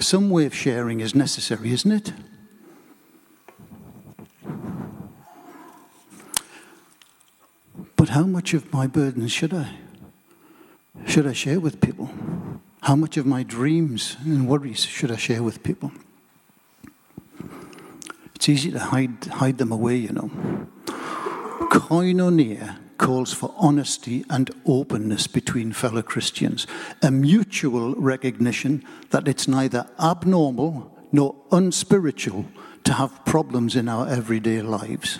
Some 0.00 0.30
way 0.30 0.46
of 0.46 0.54
sharing 0.54 1.00
is 1.00 1.14
necessary, 1.14 1.72
isn't 1.72 1.92
it? 1.92 2.12
But 7.96 8.10
how 8.10 8.24
much 8.24 8.54
of 8.54 8.72
my 8.72 8.86
burdens 8.86 9.32
should 9.32 9.52
I 9.52 9.76
should 11.06 11.26
I 11.26 11.32
share 11.32 11.60
with 11.60 11.80
people? 11.80 12.10
How 12.82 12.96
much 12.96 13.16
of 13.16 13.26
my 13.26 13.42
dreams 13.42 14.16
and 14.24 14.48
worries 14.48 14.84
should 14.84 15.10
I 15.10 15.16
share 15.16 15.42
with 15.42 15.62
people? 15.62 15.92
It's 18.38 18.48
easy 18.48 18.70
to 18.70 18.78
hide 18.78 19.24
hide 19.24 19.58
them 19.58 19.72
away, 19.72 19.96
you 19.96 20.12
know. 20.12 20.30
Koinonia 21.72 22.76
calls 22.96 23.32
for 23.32 23.52
honesty 23.56 24.24
and 24.30 24.48
openness 24.64 25.26
between 25.26 25.72
fellow 25.72 26.02
Christians, 26.02 26.64
a 27.02 27.10
mutual 27.10 27.96
recognition 27.96 28.84
that 29.10 29.26
it's 29.26 29.48
neither 29.48 29.90
abnormal 29.98 30.96
nor 31.10 31.34
unspiritual 31.50 32.44
to 32.84 32.92
have 32.92 33.24
problems 33.24 33.74
in 33.74 33.88
our 33.88 34.08
everyday 34.08 34.62
lives. 34.62 35.18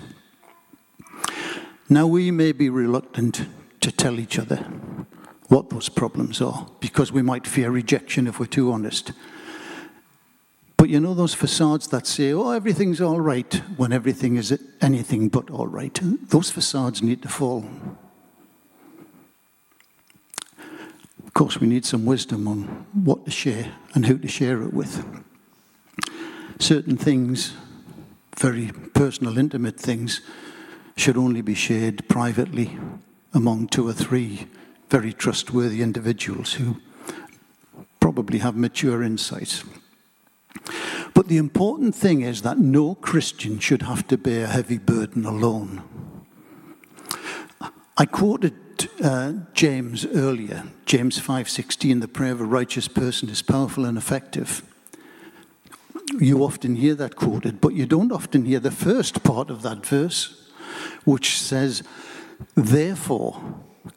Now, 1.89 2.07
we 2.07 2.31
may 2.31 2.53
be 2.53 2.71
reluctant 2.71 3.47
to 3.81 3.91
tell 3.91 4.21
each 4.21 4.39
other 4.39 4.59
what 5.49 5.71
those 5.71 5.89
problems 5.89 6.41
are 6.41 6.69
because 6.79 7.11
we 7.11 7.23
might 7.23 7.49
fear 7.49 7.73
rejection 7.73 8.29
if 8.29 8.39
we're 8.39 8.47
too 8.47 8.71
honest. 8.71 9.11
But 10.79 10.89
you 10.89 11.01
know 11.01 11.13
those 11.13 11.35
facades 11.35 11.89
that 11.89 12.07
say, 12.07 12.33
oh, 12.33 12.53
everything's 12.53 13.01
all 13.01 13.21
right 13.21 13.53
when 13.77 13.93
everything 13.93 14.37
is 14.37 14.57
anything 14.81 15.29
but 15.29 15.51
all 15.51 15.67
right? 15.67 15.99
Those 16.03 16.51
facades 16.51 17.03
need 17.03 17.21
to 17.23 17.29
fall. 17.29 17.69
Of 21.27 21.35
course, 21.35 21.61
we 21.61 21.67
need 21.67 21.85
some 21.85 22.07
wisdom 22.07 22.47
on 22.47 22.87
what 22.95 23.25
to 23.25 23.31
share 23.33 23.73
and 23.93 24.07
who 24.07 24.19
to 24.19 24.29
share 24.29 24.63
it 24.63 24.73
with. 24.73 25.05
Certain 26.61 26.97
things, 26.97 27.55
very 28.39 28.71
personal, 28.95 29.37
intimate 29.37 29.81
things, 29.81 30.21
should 30.97 31.17
only 31.17 31.43
be 31.43 31.55
shared 31.55 32.09
privately 32.09 32.79
among 33.35 33.67
two 33.67 33.87
or 33.89 33.93
three 33.93 34.47
very 34.91 35.13
trustworthy 35.13 35.83
individuals 35.83 36.55
who 36.55 36.77
probably 37.99 38.39
have 38.39 38.57
mature 38.57 39.03
insights. 39.03 39.65
But 41.15 41.29
the 41.29 41.37
important 41.37 41.95
thing 41.95 42.23
is 42.23 42.43
that 42.43 42.59
no 42.59 42.95
Christian 42.95 43.59
should 43.59 43.83
have 43.83 44.07
to 44.09 44.17
bear 44.17 44.45
a 44.45 44.49
heavy 44.49 44.79
burden 44.79 45.25
alone. 45.25 45.83
I 47.97 48.07
quoted 48.07 48.55
uh, 49.03 49.33
James 49.55 50.07
earlier, 50.07 50.65
James 50.87 51.21
5:16, 51.21 52.01
the 52.01 52.09
prayer 52.09 52.33
of 52.33 52.41
a 52.41 52.45
righteous 52.45 52.87
person 52.87 53.29
is 53.29 53.43
powerful 53.43 53.85
and 53.85 53.99
effective. 53.99 54.63
You 56.21 56.45
often 56.45 56.77
hear 56.77 56.95
that 56.95 57.17
quoted, 57.17 57.61
but 57.61 57.75
you 57.75 57.87
don't 57.87 58.13
often 58.13 58.45
hear 58.45 58.61
the 58.61 58.71
first 58.71 59.23
part 59.25 59.51
of 59.51 59.63
that 59.63 59.85
verse, 59.85 60.49
which 61.05 61.39
says, 61.39 61.83
Therefore, 62.55 63.41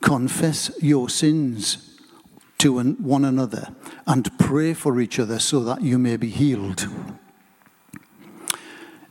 confess 0.02 0.72
your 0.82 1.10
sins 1.10 1.91
to 2.62 2.80
one 2.80 3.26
another 3.26 3.74
and 4.06 4.38
pray 4.38 4.76
for 4.76 5.02
each 5.02 5.18
other 5.18 5.40
so 5.40 5.62
that 5.62 5.82
you 5.82 5.98
may 5.98 6.16
be 6.16 6.30
healed. 6.30 6.88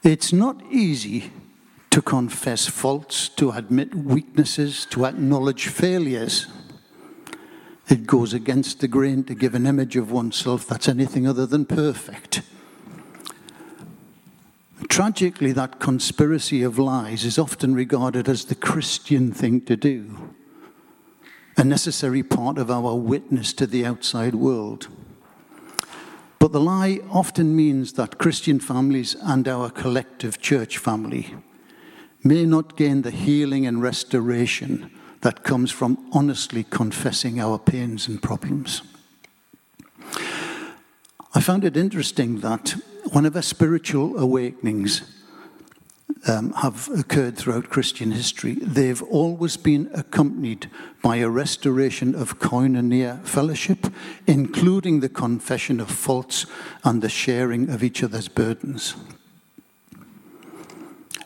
It's 0.04 0.32
not 0.32 0.62
easy 0.70 1.32
to 1.90 2.00
confess 2.00 2.68
faults, 2.68 3.28
to 3.30 3.50
admit 3.50 3.92
weaknesses, 3.92 4.86
to 4.90 5.04
acknowledge 5.04 5.66
failures. 5.66 6.46
It 7.88 8.06
goes 8.06 8.32
against 8.32 8.78
the 8.78 8.86
grain 8.86 9.24
to 9.24 9.34
give 9.34 9.56
an 9.56 9.66
image 9.66 9.96
of 9.96 10.12
oneself 10.12 10.68
that's 10.68 10.88
anything 10.88 11.26
other 11.26 11.44
than 11.44 11.66
perfect. 11.66 12.42
Tragically, 14.88 15.50
that 15.50 15.80
conspiracy 15.80 16.62
of 16.62 16.78
lies 16.78 17.24
is 17.24 17.36
often 17.36 17.74
regarded 17.74 18.28
as 18.28 18.44
the 18.44 18.54
Christian 18.54 19.32
thing 19.32 19.60
to 19.62 19.74
do 19.74 20.29
a 21.60 21.64
necessary 21.64 22.22
part 22.22 22.56
of 22.56 22.70
our 22.70 22.94
witness 22.94 23.52
to 23.52 23.66
the 23.66 23.84
outside 23.84 24.34
world. 24.34 24.88
But 26.38 26.52
the 26.52 26.60
lie 26.60 27.00
often 27.10 27.54
means 27.54 27.92
that 27.92 28.16
Christian 28.16 28.58
families 28.58 29.14
and 29.22 29.46
our 29.46 29.68
collective 29.68 30.40
church 30.40 30.78
family 30.78 31.34
may 32.24 32.46
not 32.46 32.78
gain 32.78 33.02
the 33.02 33.10
healing 33.10 33.66
and 33.66 33.82
restoration 33.82 34.90
that 35.20 35.44
comes 35.44 35.70
from 35.70 35.98
honestly 36.14 36.64
confessing 36.64 37.38
our 37.38 37.58
pains 37.58 38.08
and 38.08 38.22
problems. 38.22 38.80
I 41.34 41.42
found 41.42 41.66
it 41.66 41.76
interesting 41.76 42.40
that 42.40 42.70
one 43.12 43.26
of 43.26 43.36
our 43.36 43.42
spiritual 43.42 44.18
awakenings 44.18 45.02
um, 46.26 46.52
have 46.52 46.88
occurred 46.88 47.36
throughout 47.36 47.70
Christian 47.70 48.12
history, 48.12 48.54
they've 48.54 49.02
always 49.02 49.56
been 49.56 49.90
accompanied 49.94 50.70
by 51.02 51.16
a 51.16 51.28
restoration 51.28 52.14
of 52.14 52.38
koinonia 52.38 53.24
fellowship, 53.24 53.86
including 54.26 55.00
the 55.00 55.08
confession 55.08 55.80
of 55.80 55.90
faults 55.90 56.46
and 56.84 57.00
the 57.02 57.08
sharing 57.08 57.70
of 57.70 57.82
each 57.82 58.02
other's 58.02 58.28
burdens. 58.28 58.94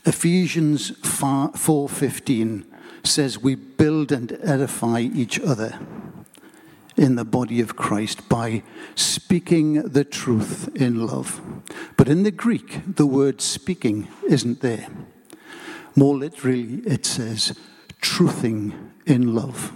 Ephesians 0.06 0.92
4:15 1.02 2.64
says 3.02 3.38
we 3.38 3.54
build 3.54 4.12
and 4.12 4.38
edify 4.42 5.00
each 5.00 5.40
other 5.40 5.78
in 6.96 7.16
the 7.16 7.24
body 7.24 7.60
of 7.60 7.76
Christ 7.76 8.28
by 8.28 8.62
speaking 8.94 9.74
the 9.82 10.04
truth 10.04 10.68
in 10.76 11.06
love. 11.06 11.40
But 11.96 12.08
in 12.08 12.22
the 12.22 12.30
Greek, 12.30 12.80
the 12.86 13.06
word 13.06 13.40
speaking 13.40 14.08
isn't 14.28 14.60
there. 14.60 14.88
More 15.96 16.16
literally, 16.16 16.82
it 16.86 17.06
says 17.06 17.58
truthing 18.00 18.90
in 19.06 19.34
love. 19.34 19.72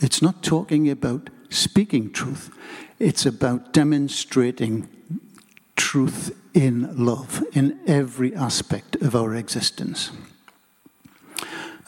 It's 0.00 0.22
not 0.22 0.42
talking 0.42 0.88
about 0.90 1.30
speaking 1.50 2.12
truth, 2.12 2.50
it's 2.98 3.26
about 3.26 3.72
demonstrating 3.72 4.88
truth 5.76 6.36
in 6.54 7.04
love 7.04 7.42
in 7.52 7.78
every 7.86 8.34
aspect 8.34 8.96
of 8.96 9.14
our 9.14 9.34
existence. 9.34 10.10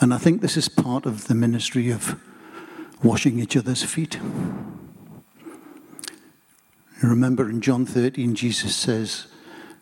And 0.00 0.14
I 0.14 0.18
think 0.18 0.40
this 0.40 0.56
is 0.56 0.68
part 0.68 1.04
of 1.06 1.26
the 1.26 1.34
ministry 1.34 1.90
of 1.90 2.18
washing 3.02 3.38
each 3.38 3.56
other's 3.56 3.82
feet. 3.82 4.18
Remember 7.02 7.48
in 7.48 7.60
John 7.60 7.86
13, 7.86 8.34
Jesus 8.34 8.76
says, 8.76 9.26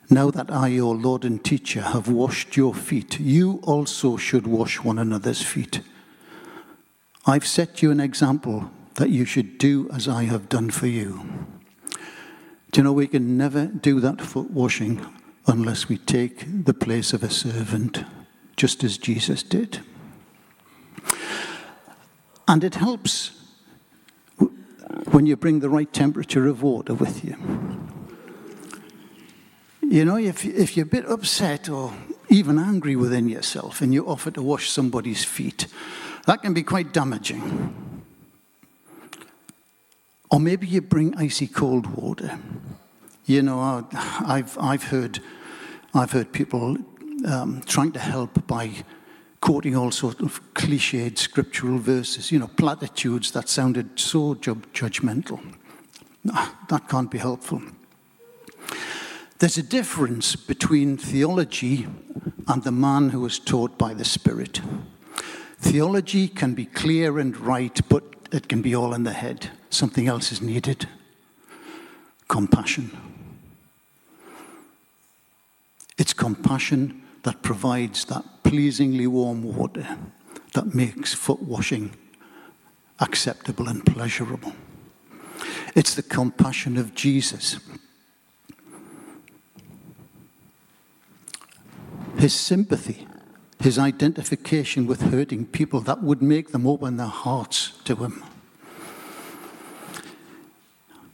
Now 0.08 0.30
that 0.30 0.50
I, 0.50 0.68
your 0.68 0.94
Lord 0.94 1.24
and 1.24 1.44
teacher, 1.44 1.80
have 1.80 2.08
washed 2.08 2.56
your 2.56 2.74
feet, 2.74 3.18
you 3.18 3.60
also 3.64 4.16
should 4.16 4.46
wash 4.46 4.82
one 4.82 4.98
another's 4.98 5.42
feet. 5.42 5.80
I've 7.26 7.46
set 7.46 7.82
you 7.82 7.90
an 7.90 8.00
example 8.00 8.70
that 8.94 9.10
you 9.10 9.24
should 9.24 9.58
do 9.58 9.90
as 9.92 10.08
I 10.08 10.24
have 10.24 10.48
done 10.48 10.70
for 10.70 10.86
you. 10.86 11.28
Do 12.70 12.80
you 12.80 12.84
know 12.84 12.92
we 12.92 13.06
can 13.06 13.36
never 13.36 13.66
do 13.66 13.98
that 14.00 14.20
foot 14.20 14.50
washing 14.50 15.04
unless 15.46 15.88
we 15.88 15.98
take 15.98 16.44
the 16.64 16.74
place 16.74 17.12
of 17.12 17.22
a 17.22 17.30
servant, 17.30 18.04
just 18.56 18.84
as 18.84 18.98
Jesus 18.98 19.42
did? 19.42 19.80
And 22.48 22.64
it 22.64 22.76
helps 22.76 23.32
when 25.10 25.26
you 25.26 25.36
bring 25.36 25.60
the 25.60 25.68
right 25.68 25.92
temperature 25.92 26.48
of 26.48 26.62
water 26.62 26.94
with 26.94 27.22
you. 27.22 27.36
You 29.82 30.04
know, 30.04 30.16
if, 30.16 30.44
if 30.44 30.76
you're 30.76 30.86
a 30.86 30.88
bit 30.88 31.06
upset 31.06 31.68
or 31.68 31.94
even 32.30 32.58
angry 32.58 32.96
within 32.96 33.28
yourself 33.28 33.80
and 33.80 33.92
you 33.92 34.06
offer 34.06 34.30
to 34.30 34.42
wash 34.42 34.70
somebody's 34.70 35.24
feet, 35.24 35.66
that 36.26 36.42
can 36.42 36.54
be 36.54 36.62
quite 36.62 36.92
damaging. 36.92 38.02
Or 40.30 40.40
maybe 40.40 40.66
you 40.66 40.80
bring 40.80 41.14
icy 41.16 41.46
cold 41.46 41.86
water. 41.86 42.38
You 43.24 43.42
know, 43.42 43.60
I've, 44.20 44.56
I've, 44.58 44.84
heard, 44.84 45.20
I've 45.94 46.12
heard 46.12 46.32
people 46.32 46.76
um, 47.26 47.62
trying 47.66 47.92
to 47.92 47.98
help 47.98 48.46
by 48.46 48.70
quoting 49.40 49.76
all 49.76 49.90
sorts 49.90 50.20
of 50.20 50.40
cliched 50.54 51.18
scriptural 51.18 51.78
verses, 51.78 52.32
you 52.32 52.38
know, 52.38 52.48
platitudes 52.48 53.30
that 53.32 53.48
sounded 53.48 53.98
so 53.98 54.34
judgmental. 54.34 55.40
That 56.24 56.88
can't 56.88 57.10
be 57.10 57.18
helpful. 57.18 57.62
There's 59.38 59.56
a 59.56 59.62
difference 59.62 60.34
between 60.34 60.96
theology 60.96 61.86
and 62.48 62.64
the 62.64 62.72
man 62.72 63.10
who 63.10 63.24
is 63.24 63.38
taught 63.38 63.78
by 63.78 63.94
the 63.94 64.04
Spirit. 64.04 64.60
Theology 65.60 66.28
can 66.28 66.54
be 66.54 66.66
clear 66.66 67.18
and 67.18 67.36
right, 67.36 67.80
but 67.88 68.02
it 68.32 68.48
can 68.48 68.62
be 68.62 68.74
all 68.74 68.94
in 68.94 69.04
the 69.04 69.12
head. 69.12 69.50
Something 69.70 70.08
else 70.08 70.32
is 70.32 70.42
needed 70.42 70.88
compassion. 72.26 72.90
It's 75.96 76.12
compassion 76.12 77.02
that 77.22 77.42
provides 77.42 78.04
that 78.06 78.24
pleasingly 78.42 79.06
warm 79.06 79.42
water 79.42 79.98
that 80.54 80.74
makes 80.74 81.14
foot 81.14 81.42
washing 81.42 81.94
acceptable 83.00 83.68
and 83.68 83.84
pleasurable. 83.84 84.52
It's 85.74 85.94
the 85.94 86.02
compassion 86.02 86.76
of 86.76 86.94
Jesus. 86.94 87.60
His 92.18 92.34
sympathy, 92.34 93.06
his 93.60 93.78
identification 93.78 94.86
with 94.86 95.02
hurting 95.02 95.46
people 95.46 95.80
that 95.80 96.02
would 96.02 96.22
make 96.22 96.50
them 96.50 96.66
open 96.66 96.96
their 96.96 97.06
hearts 97.06 97.72
to 97.84 97.94
him. 97.96 98.24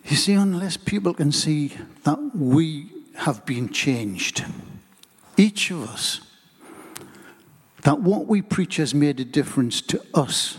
You 0.06 0.16
see, 0.16 0.34
unless 0.34 0.76
people 0.76 1.14
can 1.14 1.32
see 1.32 1.72
that 2.04 2.18
we 2.34 2.90
have 3.16 3.44
been 3.44 3.70
changed, 3.70 4.44
each 5.36 5.70
of 5.70 5.88
us, 5.88 6.20
that 7.82 8.00
what 8.00 8.26
we 8.26 8.40
preach 8.42 8.76
has 8.76 8.94
made 8.94 9.20
a 9.20 9.24
difference 9.24 9.80
to 9.82 10.02
us, 10.14 10.56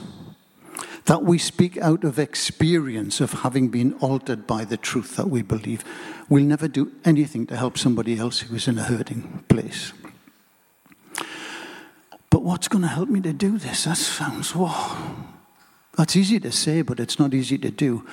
that 1.06 1.24
we 1.24 1.38
speak 1.38 1.78
out 1.78 2.04
of 2.04 2.18
experience 2.18 3.22
of 3.22 3.32
having 3.32 3.70
been 3.70 3.94
altered 3.96 4.48
by 4.48 4.66
the 4.66 4.78
truth 4.78 5.16
that 5.16 5.30
we 5.30 5.42
believe. 5.42 5.84
We'll 6.30 6.44
never 6.44 6.68
do 6.68 6.92
anything 7.04 7.46
to 7.48 7.58
help 7.58 7.78
somebody 7.78 8.18
else 8.18 8.40
who 8.40 8.56
is 8.56 8.68
in 8.68 8.78
a 8.78 8.84
hurting 8.84 9.44
place. 9.48 9.94
But 12.30 12.44
what's 12.44 12.68
going 12.68 12.82
to 12.82 12.88
help 12.88 13.10
me 13.10 13.22
to 13.22 13.34
do 13.34 13.58
this? 13.58 13.86
That 13.86 13.98
sounds, 13.98 14.56
whoa. 14.56 14.98
That's 15.98 16.16
easy 16.16 16.40
to 16.42 16.52
say, 16.52 16.82
but 16.82 17.00
it's 17.00 17.18
not 17.18 17.34
easy 17.34 17.58
to 17.60 17.72
do. 17.72 18.06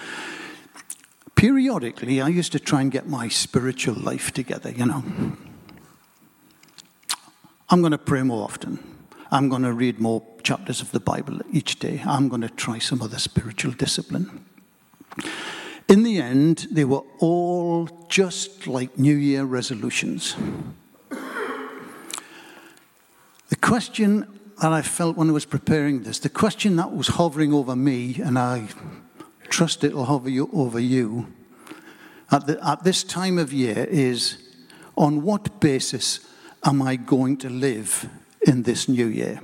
Periodically, 1.35 2.21
I 2.21 2.29
used 2.29 2.53
to 2.53 2.61
try 2.61 2.83
and 2.83 2.93
get 2.93 3.09
my 3.09 3.29
spiritual 3.29 3.97
life 3.97 4.33
together, 4.33 4.71
you 4.71 4.87
know. 4.87 5.03
I'm 7.73 7.81
going 7.81 7.93
to 7.93 7.99
pray 7.99 8.23
more 8.23 8.45
often. 8.45 8.79
I'm 9.31 9.49
going 9.49 9.63
to 9.63 9.73
read 9.73 9.99
more 9.99 10.23
chapters 10.43 10.83
of 10.83 10.93
the 10.93 11.01
Bible 11.01 11.41
each 11.53 11.79
day. 11.79 12.03
I'm 12.05 12.29
going 12.29 12.43
to 12.43 12.51
try 12.51 12.79
some 12.79 13.01
other 13.01 13.19
spiritual 13.19 13.73
discipline. 13.73 14.45
In 15.89 16.03
the 16.03 16.19
end, 16.19 16.67
they 16.71 16.85
were 16.85 17.01
all 17.19 17.89
just 18.11 18.67
like 18.67 18.99
New 18.99 19.17
Year 19.17 19.45
resolutions. 19.45 20.37
The 23.49 23.57
question 23.63 24.27
that 24.61 24.71
I 24.71 24.83
felt 24.83 25.17
when 25.17 25.31
I 25.31 25.33
was 25.33 25.47
preparing 25.47 26.03
this, 26.03 26.19
the 26.19 26.29
question 26.29 26.77
that 26.77 26.95
was 26.95 27.09
hovering 27.09 27.55
over 27.55 27.75
me, 27.75 28.21
and 28.23 28.39
I 28.39 28.69
trust 29.49 29.83
it'll 29.83 30.05
hover 30.05 30.29
you, 30.29 30.51
over 30.53 30.79
you, 30.79 31.33
at, 32.31 32.47
the, 32.47 32.63
at 32.69 32.85
this 32.85 33.03
time 33.03 33.39
of 33.39 33.51
year 33.51 33.87
is 33.89 34.37
on 34.95 35.23
what 35.23 35.59
basis 35.59 36.21
am 36.65 36.83
I 36.83 36.97
going 36.97 37.37
to 37.39 37.51
live 37.51 38.09
in 38.47 38.63
this 38.63 38.89
new 38.89 39.07
year? 39.07 39.41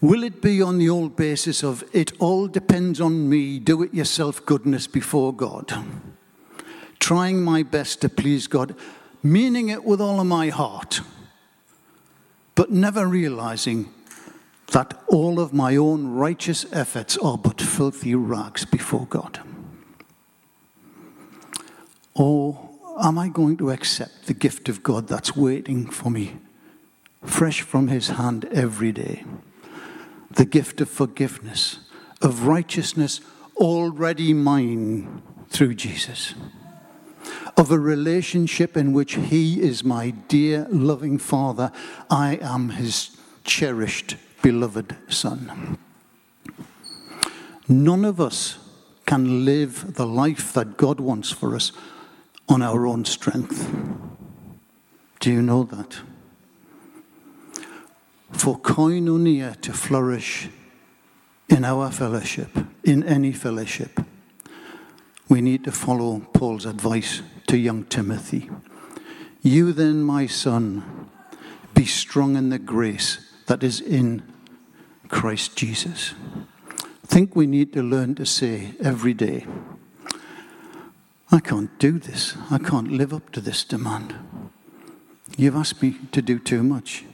Will 0.00 0.24
it 0.24 0.40
be 0.40 0.62
on 0.62 0.78
the 0.78 0.88
old 0.88 1.14
basis 1.14 1.62
of 1.62 1.84
it 1.92 2.12
all 2.18 2.46
depends 2.46 3.00
on 3.00 3.28
me, 3.28 3.58
do 3.58 3.82
it 3.82 3.92
yourself 3.92 4.44
goodness 4.46 4.86
before 4.86 5.34
God? 5.34 5.72
Trying 6.98 7.42
my 7.42 7.62
best 7.62 8.00
to 8.00 8.08
please 8.08 8.46
God, 8.46 8.74
meaning 9.22 9.68
it 9.68 9.84
with 9.84 10.00
all 10.00 10.18
of 10.18 10.26
my 10.26 10.48
heart, 10.48 11.02
but 12.54 12.70
never 12.70 13.06
realizing 13.06 13.92
that 14.72 15.02
all 15.06 15.38
of 15.38 15.52
my 15.52 15.76
own 15.76 16.06
righteous 16.08 16.64
efforts 16.72 17.18
are 17.18 17.36
but 17.36 17.60
filthy 17.60 18.14
rags 18.14 18.64
before 18.64 19.06
God? 19.06 19.40
Or 22.14 22.69
am 23.00 23.18
I 23.18 23.28
going 23.28 23.56
to 23.58 23.70
accept 23.70 24.26
the 24.26 24.34
gift 24.34 24.68
of 24.68 24.82
God 24.82 25.08
that's 25.08 25.36
waiting 25.36 25.88
for 25.88 26.10
me, 26.10 26.36
fresh 27.24 27.62
from 27.62 27.88
His 27.88 28.08
hand 28.08 28.46
every 28.52 28.92
day? 28.92 29.24
The 30.30 30.44
gift 30.44 30.80
of 30.80 30.88
forgiveness, 30.88 31.80
of 32.22 32.46
righteousness 32.46 33.20
already 33.56 34.32
mine 34.32 35.22
through 35.48 35.74
Jesus, 35.74 36.34
of 37.56 37.70
a 37.70 37.78
relationship 37.78 38.76
in 38.76 38.92
which 38.92 39.14
He 39.14 39.60
is 39.60 39.82
my 39.82 40.10
dear, 40.10 40.66
loving 40.70 41.18
Father. 41.18 41.72
I 42.08 42.38
am 42.40 42.70
His 42.70 43.16
cherished, 43.44 44.16
beloved 44.42 44.96
Son. 45.08 45.78
None 47.68 48.04
of 48.04 48.20
us 48.20 48.58
can 49.06 49.44
live 49.44 49.94
the 49.94 50.06
life 50.06 50.52
that 50.52 50.76
God 50.76 51.00
wants 51.00 51.30
for 51.30 51.54
us 51.54 51.72
on 52.50 52.62
our 52.62 52.86
own 52.86 53.04
strength. 53.04 53.72
Do 55.20 55.30
you 55.30 55.40
know 55.40 55.62
that? 55.62 56.00
For 58.32 58.58
koinonia 58.58 59.60
to 59.60 59.72
flourish 59.72 60.48
in 61.48 61.64
our 61.64 61.90
fellowship, 61.90 62.50
in 62.82 63.04
any 63.04 63.32
fellowship, 63.32 64.00
we 65.28 65.40
need 65.40 65.62
to 65.64 65.72
follow 65.72 66.20
Paul's 66.32 66.66
advice 66.66 67.22
to 67.46 67.56
young 67.56 67.84
Timothy. 67.84 68.50
You 69.42 69.72
then, 69.72 70.02
my 70.02 70.26
son, 70.26 71.08
be 71.74 71.84
strong 71.86 72.36
in 72.36 72.48
the 72.48 72.58
grace 72.58 73.18
that 73.46 73.62
is 73.62 73.80
in 73.80 74.22
Christ 75.08 75.56
Jesus. 75.56 76.14
Think 77.06 77.36
we 77.36 77.46
need 77.46 77.72
to 77.74 77.82
learn 77.82 78.14
to 78.16 78.26
say 78.26 78.72
every 78.80 79.14
day, 79.14 79.46
I 81.32 81.38
can't 81.38 81.78
do 81.78 81.98
this. 81.98 82.36
I 82.50 82.58
can't 82.58 82.90
live 82.90 83.14
up 83.14 83.30
to 83.32 83.40
this 83.40 83.62
demand. 83.62 84.14
You've 85.36 85.54
asked 85.54 85.80
me 85.80 85.96
to 86.10 86.20
do 86.20 86.40
too 86.40 86.64
much. 86.64 87.04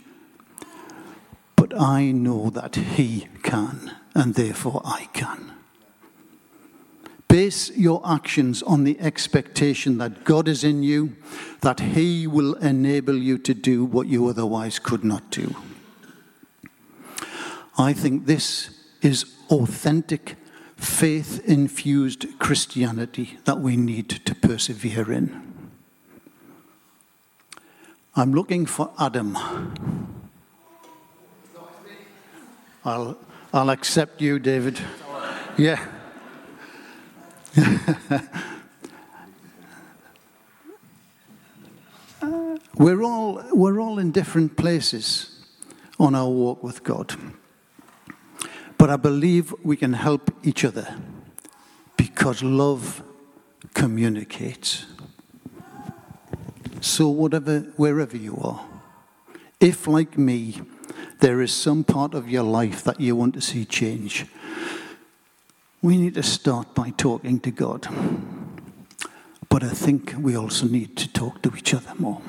But 1.55 1.79
I 1.79 2.12
know 2.12 2.48
that 2.50 2.76
He 2.76 3.29
can, 3.42 3.92
and 4.14 4.35
therefore 4.35 4.81
I 4.85 5.09
can. 5.12 5.52
Base 7.29 7.70
your 7.76 8.00
actions 8.07 8.62
on 8.62 8.85
the 8.85 8.98
expectation 9.00 9.98
that 9.98 10.24
God 10.24 10.48
is 10.48 10.64
in 10.64 10.83
you, 10.83 11.16
that 11.61 11.81
He 11.81 12.26
will 12.26 12.55
enable 12.55 13.16
you 13.16 13.37
to 13.38 13.52
do 13.52 13.85
what 13.85 14.07
you 14.07 14.29
otherwise 14.29 14.79
could 14.79 15.05
not 15.05 15.31
do. 15.31 15.55
I 17.76 17.92
think 17.92 18.24
this 18.24 18.70
is 19.02 19.26
authentic, 19.50 20.37
faith 20.76 21.42
infused 21.44 22.38
Christianity 22.38 23.38
that 23.44 23.60
we 23.60 23.76
need 23.76 24.08
to 24.10 24.34
persevere 24.34 25.10
in. 25.12 25.42
I'm 28.14 28.32
looking 28.32 28.66
for 28.66 28.90
Adam. 28.98 29.36
I'll, 32.84 33.18
I'll 33.52 33.70
accept 33.70 34.22
you, 34.22 34.38
David. 34.38 34.78
Yeah. 35.58 35.84
we're, 42.76 43.02
all, 43.02 43.42
we're 43.52 43.80
all 43.80 43.98
in 43.98 44.12
different 44.12 44.56
places 44.56 45.44
on 45.98 46.14
our 46.14 46.28
walk 46.28 46.62
with 46.62 46.84
God. 46.84 47.14
But 48.87 48.92
I 48.92 48.99
believe 48.99 49.53
we 49.64 49.77
can 49.77 49.94
help 49.94 50.31
each 50.44 50.64
other 50.64 50.87
because 51.96 52.40
love 52.40 53.03
communicates. 53.75 54.87
So, 56.81 57.09
whatever, 57.09 57.62
wherever 57.77 58.16
you 58.16 58.38
are, 58.40 58.64
if, 59.59 59.88
like 59.88 60.16
me, 60.16 60.61
there 61.18 61.40
is 61.42 61.53
some 61.53 61.83
part 61.83 62.14
of 62.14 62.31
your 62.31 62.44
life 62.44 62.85
that 62.85 63.01
you 63.01 63.16
want 63.16 63.35
to 63.35 63.40
see 63.40 63.64
change, 63.64 64.25
we 65.83 65.96
need 65.96 66.14
to 66.14 66.22
start 66.22 66.72
by 66.72 66.90
talking 66.90 67.40
to 67.40 67.51
God. 67.51 67.88
But 69.49 69.64
I 69.64 69.70
think 69.70 70.14
we 70.16 70.37
also 70.37 70.66
need 70.66 70.96
to 70.99 71.12
talk 71.12 71.42
to 71.42 71.53
each 71.57 71.75
other 71.75 71.92
more. 71.99 72.22